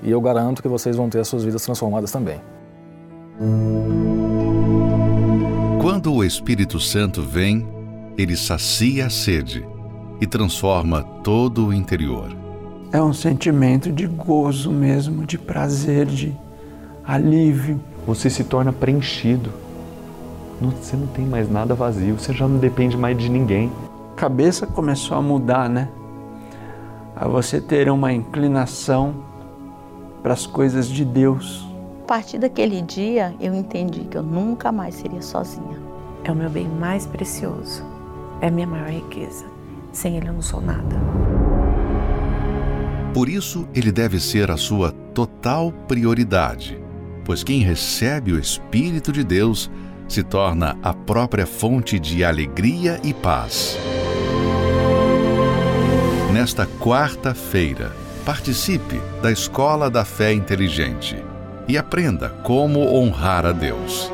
[0.04, 2.42] E eu garanto que vocês vão ter as suas vidas transformadas também.
[5.92, 7.68] Quando o Espírito Santo vem,
[8.18, 9.68] ele sacia a sede
[10.22, 12.34] e transforma todo o interior.
[12.94, 16.34] É um sentimento de gozo mesmo, de prazer, de
[17.04, 17.78] alívio.
[18.08, 19.52] Você se torna preenchido.
[20.62, 23.70] Você não tem mais nada vazio, você já não depende mais de ninguém.
[24.14, 25.90] A cabeça começou a mudar, né?
[27.14, 29.14] A você ter uma inclinação
[30.24, 31.70] para as coisas de Deus.
[32.12, 35.80] A partir daquele dia, eu entendi que eu nunca mais seria sozinha.
[36.26, 37.86] É o meu bem mais precioso,
[38.42, 39.46] é a minha maior riqueza.
[39.94, 40.98] Sem ele eu não sou nada.
[43.14, 46.78] Por isso, ele deve ser a sua total prioridade,
[47.24, 49.72] pois quem recebe o Espírito de Deus
[50.06, 53.78] se torna a própria fonte de alegria e paz.
[56.34, 57.96] Nesta quarta-feira,
[58.26, 61.31] participe da Escola da Fé Inteligente
[61.72, 64.12] e aprenda como honrar a Deus.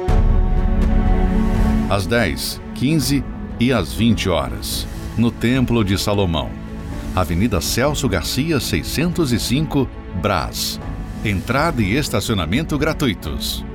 [1.90, 3.24] Às 10, 15
[3.60, 4.86] e às 20 horas,
[5.18, 6.52] no Templo de Salomão,
[7.16, 9.90] Avenida Celso Garcia, 605,
[10.22, 10.80] Brás.
[11.26, 13.66] Entrada e estacionamento gratuitos.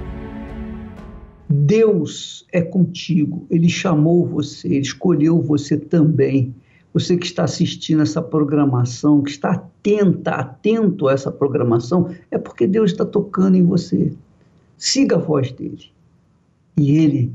[1.50, 6.54] Deus é contigo, Ele chamou você, Ele escolheu você também
[6.92, 12.66] você que está assistindo essa programação, que está atenta, atento a essa programação, é porque
[12.66, 14.12] Deus está tocando em você.
[14.76, 15.90] Siga a voz dele.
[16.76, 17.32] E ele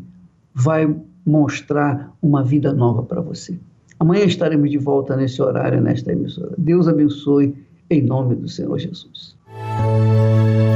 [0.54, 0.96] vai
[1.26, 3.58] mostrar uma vida nova para você.
[4.00, 6.54] Amanhã estaremos de volta nesse horário, nesta emissora.
[6.58, 7.56] Deus abençoe,
[7.90, 9.36] em nome do Senhor Jesus.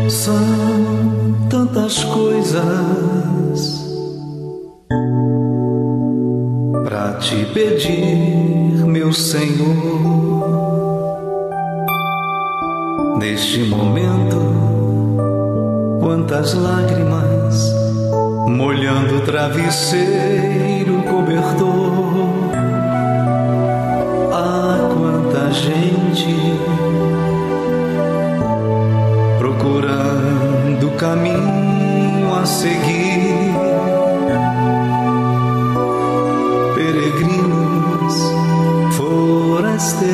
[0.10, 0.36] São
[1.50, 3.91] tantas coisas
[6.92, 9.78] para te pedir, meu Senhor.
[13.18, 14.38] Neste momento,
[16.02, 17.74] quantas lágrimas
[18.46, 22.52] molhando o travesseiro cobertor.
[24.34, 26.36] Ah, quanta gente
[29.40, 33.51] procurando caminho a seguir
[39.82, 40.11] sem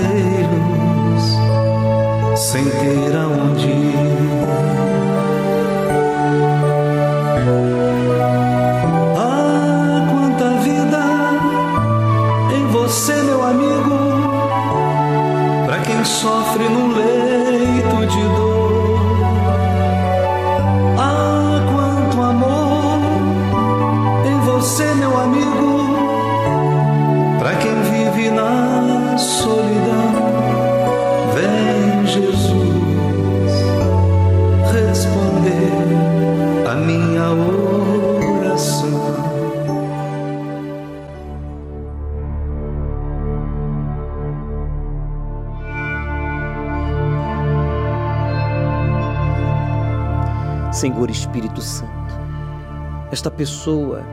[53.28, 54.06] Esta pessoa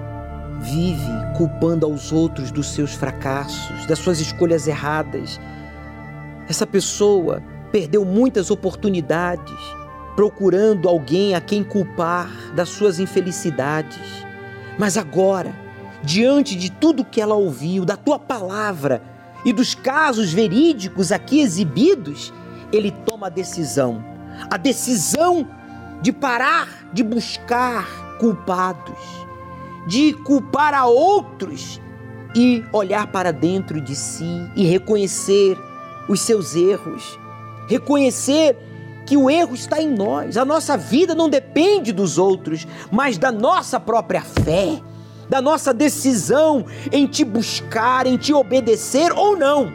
[0.60, 1.06] vive
[1.36, 5.40] culpando aos outros dos seus fracassos, das suas escolhas erradas.
[6.48, 7.40] Essa pessoa
[7.70, 9.54] perdeu muitas oportunidades
[10.16, 14.26] procurando alguém a quem culpar das suas infelicidades.
[14.80, 15.54] Mas agora,
[16.02, 19.00] diante de tudo que ela ouviu, da tua palavra
[19.44, 22.32] e dos casos verídicos aqui exibidos,
[22.72, 24.04] ele toma a decisão.
[24.50, 25.46] A decisão
[26.02, 29.26] de parar de buscar culpados,
[29.86, 31.78] de culpar a outros
[32.34, 35.58] e olhar para dentro de si e reconhecer
[36.08, 37.18] os seus erros,
[37.68, 38.56] reconhecer
[39.04, 40.38] que o erro está em nós.
[40.38, 44.80] A nossa vida não depende dos outros, mas da nossa própria fé,
[45.28, 49.70] da nossa decisão em te buscar, em te obedecer ou não.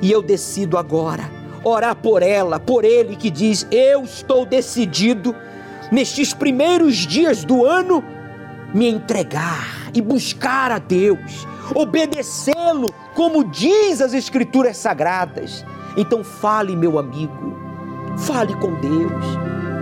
[0.00, 1.30] E eu decido agora
[1.62, 5.36] orar por ela, por ele que diz: Eu estou decidido,
[5.90, 8.02] nestes primeiros dias do ano,
[8.74, 15.64] me entregar e buscar a Deus, obedecê-lo, como diz as Escrituras Sagradas.
[15.96, 17.56] Então fale, meu amigo,
[18.18, 19.24] fale com Deus,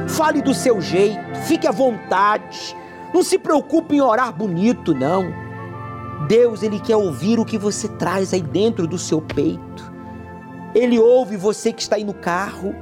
[0.08, 2.76] fale do seu jeito, fique à vontade,
[3.12, 5.44] não se preocupe em orar bonito, não.
[6.28, 9.92] Deus, Ele quer ouvir o que você traz aí dentro do seu peito.
[10.74, 12.74] Ele ouve você que está aí no carro,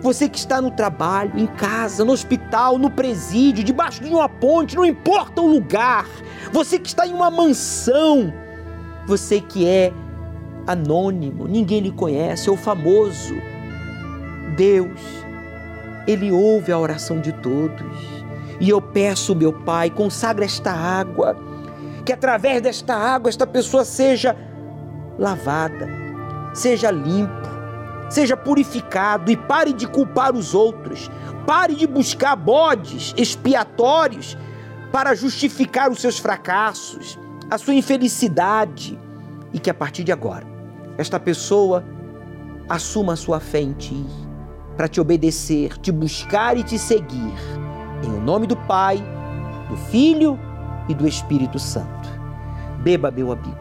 [0.00, 4.76] você que está no trabalho, em casa, no hospital, no presídio, debaixo de uma ponte,
[4.76, 6.06] não importa o lugar.
[6.52, 8.32] Você que está em uma mansão,
[9.06, 9.92] você que é
[10.66, 13.34] anônimo, ninguém lhe conhece, ou famoso.
[14.56, 15.00] Deus,
[16.06, 18.20] Ele ouve a oração de todos.
[18.58, 21.36] E eu peço, meu Pai, consagra esta água,
[22.06, 24.36] que através desta água esta pessoa seja
[25.18, 25.88] lavada,
[26.54, 27.49] seja limpo,
[28.10, 31.10] seja purificado e pare de culpar os outros.
[31.46, 34.36] Pare de buscar bodes expiatórios
[34.92, 38.98] para justificar os seus fracassos, a sua infelicidade
[39.52, 40.46] e que a partir de agora
[40.98, 41.84] esta pessoa
[42.68, 44.04] assuma a sua fé em ti
[44.76, 47.34] para te obedecer, te buscar e te seguir.
[48.02, 49.02] Em nome do Pai,
[49.68, 50.38] do Filho
[50.88, 52.08] e do Espírito Santo.
[52.82, 53.58] Beba, meu amigo,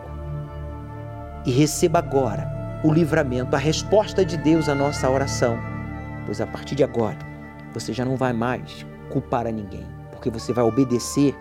[1.45, 5.57] e receba agora o livramento, a resposta de Deus à nossa oração.
[6.25, 7.17] Pois a partir de agora,
[7.73, 11.35] você já não vai mais culpar a ninguém, porque você vai obedecer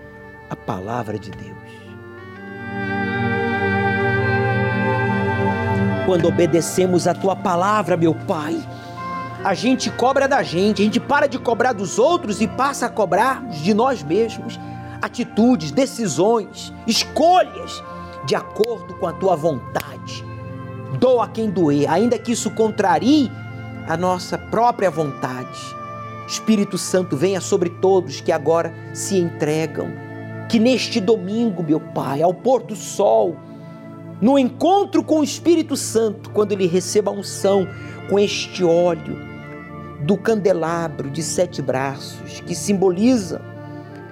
[0.51, 1.57] a palavra de Deus.
[6.07, 8.59] Quando obedecemos a tua palavra, meu Pai,
[9.45, 12.89] a gente cobra da gente, a gente para de cobrar dos outros e passa a
[12.89, 14.59] cobrar de nós mesmos
[15.01, 17.83] atitudes, decisões, escolhas
[18.27, 19.78] de acordo com a tua vontade
[21.09, 23.33] doa quem doer, ainda que isso contrarie
[23.87, 25.59] a nossa própria vontade.
[26.27, 29.89] Espírito Santo, venha sobre todos que agora se entregam.
[30.51, 33.39] Que neste domingo, meu Pai, ao pôr do sol,
[34.21, 37.67] no encontro com o Espírito Santo, quando ele receba a unção
[38.11, 39.17] com este óleo
[40.01, 43.41] do candelabro de sete braços, que simboliza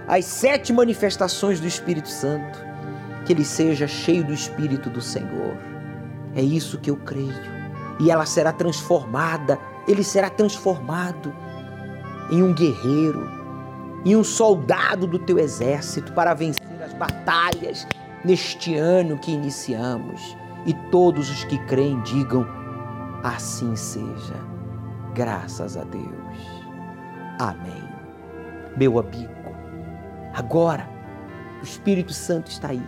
[0.08, 2.58] as sete manifestações do Espírito Santo,
[3.26, 5.75] que ele seja cheio do Espírito do Senhor
[6.36, 7.56] é isso que eu creio.
[7.98, 9.58] E ela será transformada,
[9.88, 11.34] ele será transformado
[12.30, 13.26] em um guerreiro,
[14.04, 17.86] em um soldado do teu exército para vencer as batalhas
[18.22, 20.36] neste ano que iniciamos.
[20.66, 22.46] E todos os que creem digam:
[23.24, 24.34] assim seja.
[25.14, 26.62] Graças a Deus.
[27.38, 27.88] Amém.
[28.76, 29.32] Meu amigo,
[30.34, 30.86] agora
[31.62, 32.86] o Espírito Santo está aí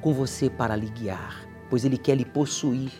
[0.00, 2.92] com você para lhe guiar pois ele quer lhe possuir.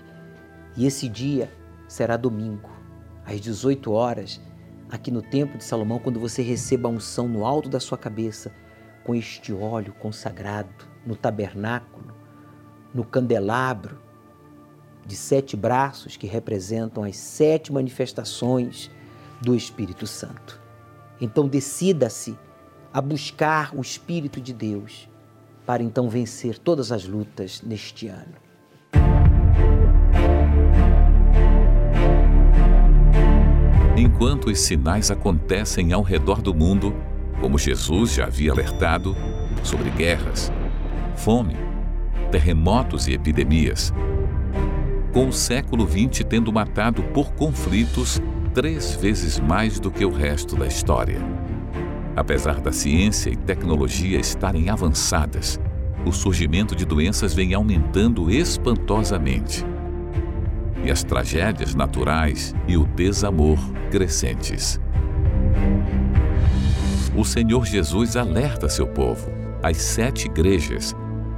[0.76, 1.50] E esse dia
[1.88, 2.70] será domingo,
[3.24, 4.40] às 18 horas,
[4.90, 8.52] aqui no Templo de Salomão, quando você receba a unção no alto da sua cabeça,
[9.04, 10.68] com este óleo consagrado
[11.06, 12.14] no tabernáculo,
[12.92, 13.98] no candelabro
[15.06, 18.90] de sete braços que representam as sete manifestações
[19.40, 20.60] do Espírito Santo.
[21.20, 22.36] Então decida-se
[22.92, 25.08] a buscar o Espírito de Deus
[25.64, 28.45] para então vencer todas as lutas neste ano.
[33.96, 36.94] Enquanto os sinais acontecem ao redor do mundo,
[37.40, 39.16] como Jesus já havia alertado,
[39.62, 40.52] sobre guerras,
[41.16, 41.56] fome,
[42.30, 43.94] terremotos e epidemias,
[45.14, 48.20] com o século XX tendo matado por conflitos
[48.52, 51.18] três vezes mais do que o resto da história.
[52.14, 55.58] Apesar da ciência e tecnologia estarem avançadas,
[56.04, 59.64] o surgimento de doenças vem aumentando espantosamente
[60.84, 63.58] e as tragédias naturais e o desamor
[63.90, 64.80] crescentes.
[67.16, 69.30] o Senhor Jesus alerta seu povo,
[69.62, 70.94] as sete igrejas,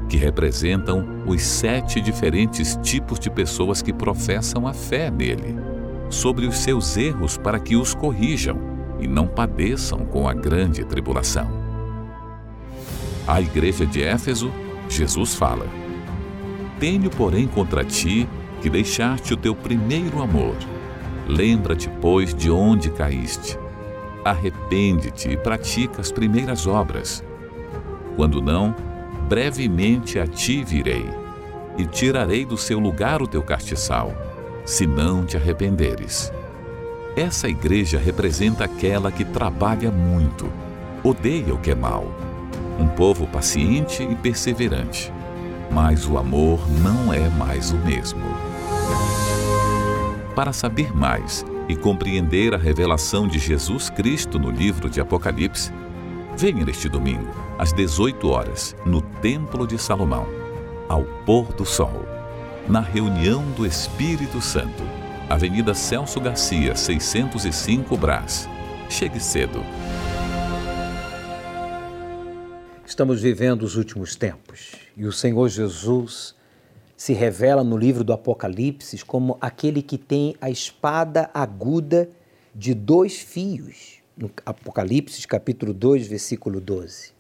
[0.09, 5.57] que representam os sete diferentes tipos de pessoas que professam a fé nele,
[6.11, 8.59] sobre os seus erros para que os corrijam
[8.99, 11.49] e não padeçam com a grande tribulação.
[13.27, 14.51] À igreja de Éfeso,
[14.89, 15.67] Jesus fala:
[16.81, 18.27] Tenho, porém, contra ti
[18.69, 20.55] que deixaste o teu primeiro amor.
[21.27, 23.59] Lembra-te, pois, de onde caíste.
[24.23, 27.25] Arrepende-te e pratica as primeiras obras.
[28.15, 28.75] Quando não,
[29.27, 31.07] brevemente a ti virei,
[31.79, 34.13] e tirarei do seu lugar o teu castiçal,
[34.67, 36.31] se não te arrependeres.
[37.17, 40.53] Essa igreja representa aquela que trabalha muito,
[41.03, 42.07] odeia o que é mal,
[42.79, 45.11] um povo paciente e perseverante.
[45.71, 48.49] Mas o amor não é mais o mesmo.
[50.39, 55.73] Para saber mais e compreender a revelação de Jesus Cristo no livro de Apocalipse,
[56.37, 60.29] venha neste domingo, às 18 horas, no Templo de Salomão,
[60.89, 62.07] ao pôr do sol,
[62.69, 64.85] na reunião do Espírito Santo,
[65.29, 68.49] Avenida Celso Garcia, 605 Brás.
[68.89, 69.61] Chegue cedo.
[72.87, 76.38] Estamos vivendo os últimos tempos e o Senhor Jesus
[76.99, 82.11] se revela no livro do Apocalipse como aquele que tem a espada aguda
[82.53, 87.13] de dois fios, no Apocalipse capítulo 2, versículo 12.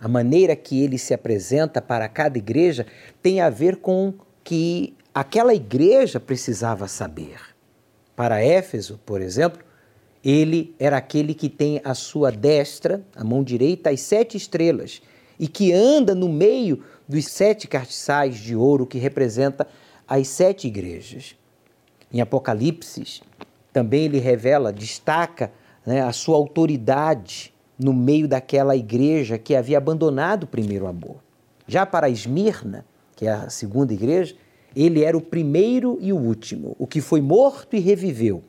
[0.00, 2.86] A maneira que ele se apresenta para cada igreja
[3.22, 7.38] tem a ver com que aquela igreja precisava saber.
[8.16, 9.62] Para Éfeso, por exemplo,
[10.24, 15.02] ele era aquele que tem a sua destra, a mão direita, as sete estrelas,
[15.38, 19.66] e que anda no meio dos sete castiçais de ouro que representa
[20.06, 21.36] as sete igrejas.
[22.12, 23.22] Em Apocalipse,
[23.72, 25.52] também ele revela, destaca
[25.84, 31.16] né, a sua autoridade no meio daquela igreja que havia abandonado o primeiro amor.
[31.66, 32.84] Já para Esmirna,
[33.16, 34.36] que é a segunda igreja,
[34.76, 38.42] ele era o primeiro e o último, o que foi morto e reviveu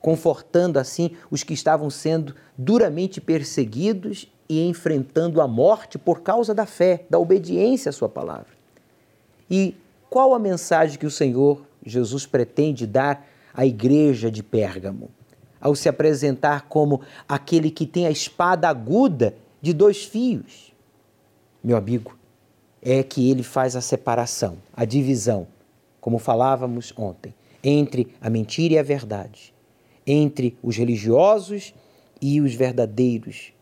[0.00, 6.66] confortando assim os que estavam sendo duramente perseguidos e enfrentando a morte por causa da
[6.66, 8.48] fé, da obediência à Sua palavra.
[9.48, 9.76] E
[10.10, 15.08] qual a mensagem que o Senhor Jesus pretende dar à igreja de Pérgamo?
[15.60, 20.72] Ao se apresentar como aquele que tem a espada aguda de dois fios.
[21.62, 22.18] Meu amigo,
[22.82, 25.46] é que ele faz a separação, a divisão,
[26.00, 27.32] como falávamos ontem,
[27.62, 29.52] entre a mentira e a verdade
[30.06, 31.72] entre os religiosos
[32.20, 33.52] e os verdadeiros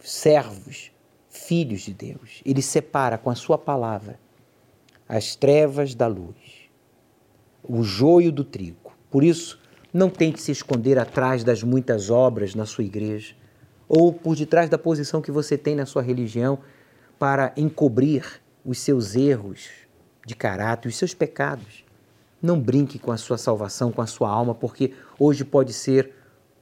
[0.00, 0.90] servos,
[1.28, 2.42] filhos de Deus.
[2.44, 4.18] Ele separa com a sua palavra
[5.08, 6.70] as trevas da luz,
[7.62, 8.92] o joio do trigo.
[9.10, 9.60] Por isso,
[9.92, 13.34] não tente se esconder atrás das muitas obras na sua igreja
[13.88, 16.60] ou por detrás da posição que você tem na sua religião
[17.18, 19.68] para encobrir os seus erros
[20.24, 21.84] de caráter, os seus pecados.
[22.40, 26.12] Não brinque com a sua salvação, com a sua alma, porque hoje pode ser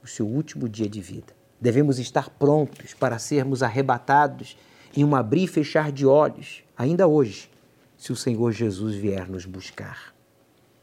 [0.03, 1.38] o seu último dia de vida.
[1.59, 4.57] Devemos estar prontos para sermos arrebatados
[4.95, 7.49] em um abrir e fechar de olhos, ainda hoje,
[7.97, 10.13] se o Senhor Jesus vier nos buscar.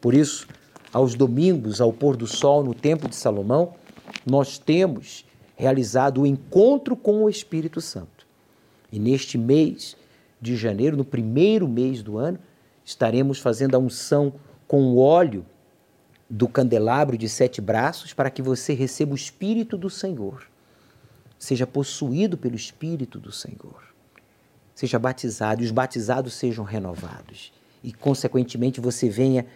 [0.00, 0.46] Por isso,
[0.92, 3.74] aos domingos, ao pôr do sol no Templo de Salomão,
[4.24, 5.24] nós temos
[5.56, 8.26] realizado o encontro com o Espírito Santo.
[8.92, 9.96] E neste mês
[10.40, 12.38] de janeiro, no primeiro mês do ano,
[12.84, 14.34] estaremos fazendo a unção
[14.68, 15.44] com o óleo
[16.28, 20.46] do candelabro de sete braços para que você receba o Espírito do Senhor,
[21.38, 23.94] seja possuído pelo Espírito do Senhor,
[24.74, 29.46] seja batizado e os batizados sejam renovados e, consequentemente, você venha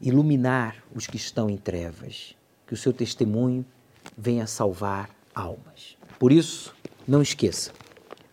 [0.00, 2.34] iluminar os que estão em trevas,
[2.66, 3.64] que o seu testemunho
[4.16, 5.96] venha salvar almas.
[6.18, 6.74] Por isso,
[7.06, 7.72] não esqueça,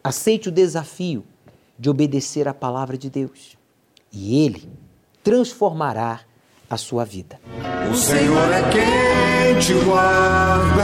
[0.04, 1.24] aceite o desafio
[1.78, 3.58] de obedecer à palavra de Deus
[4.12, 4.70] e Ele
[5.24, 6.22] transformará
[6.70, 7.40] a sua vida.
[7.92, 10.84] O Senhor é quem te guarda,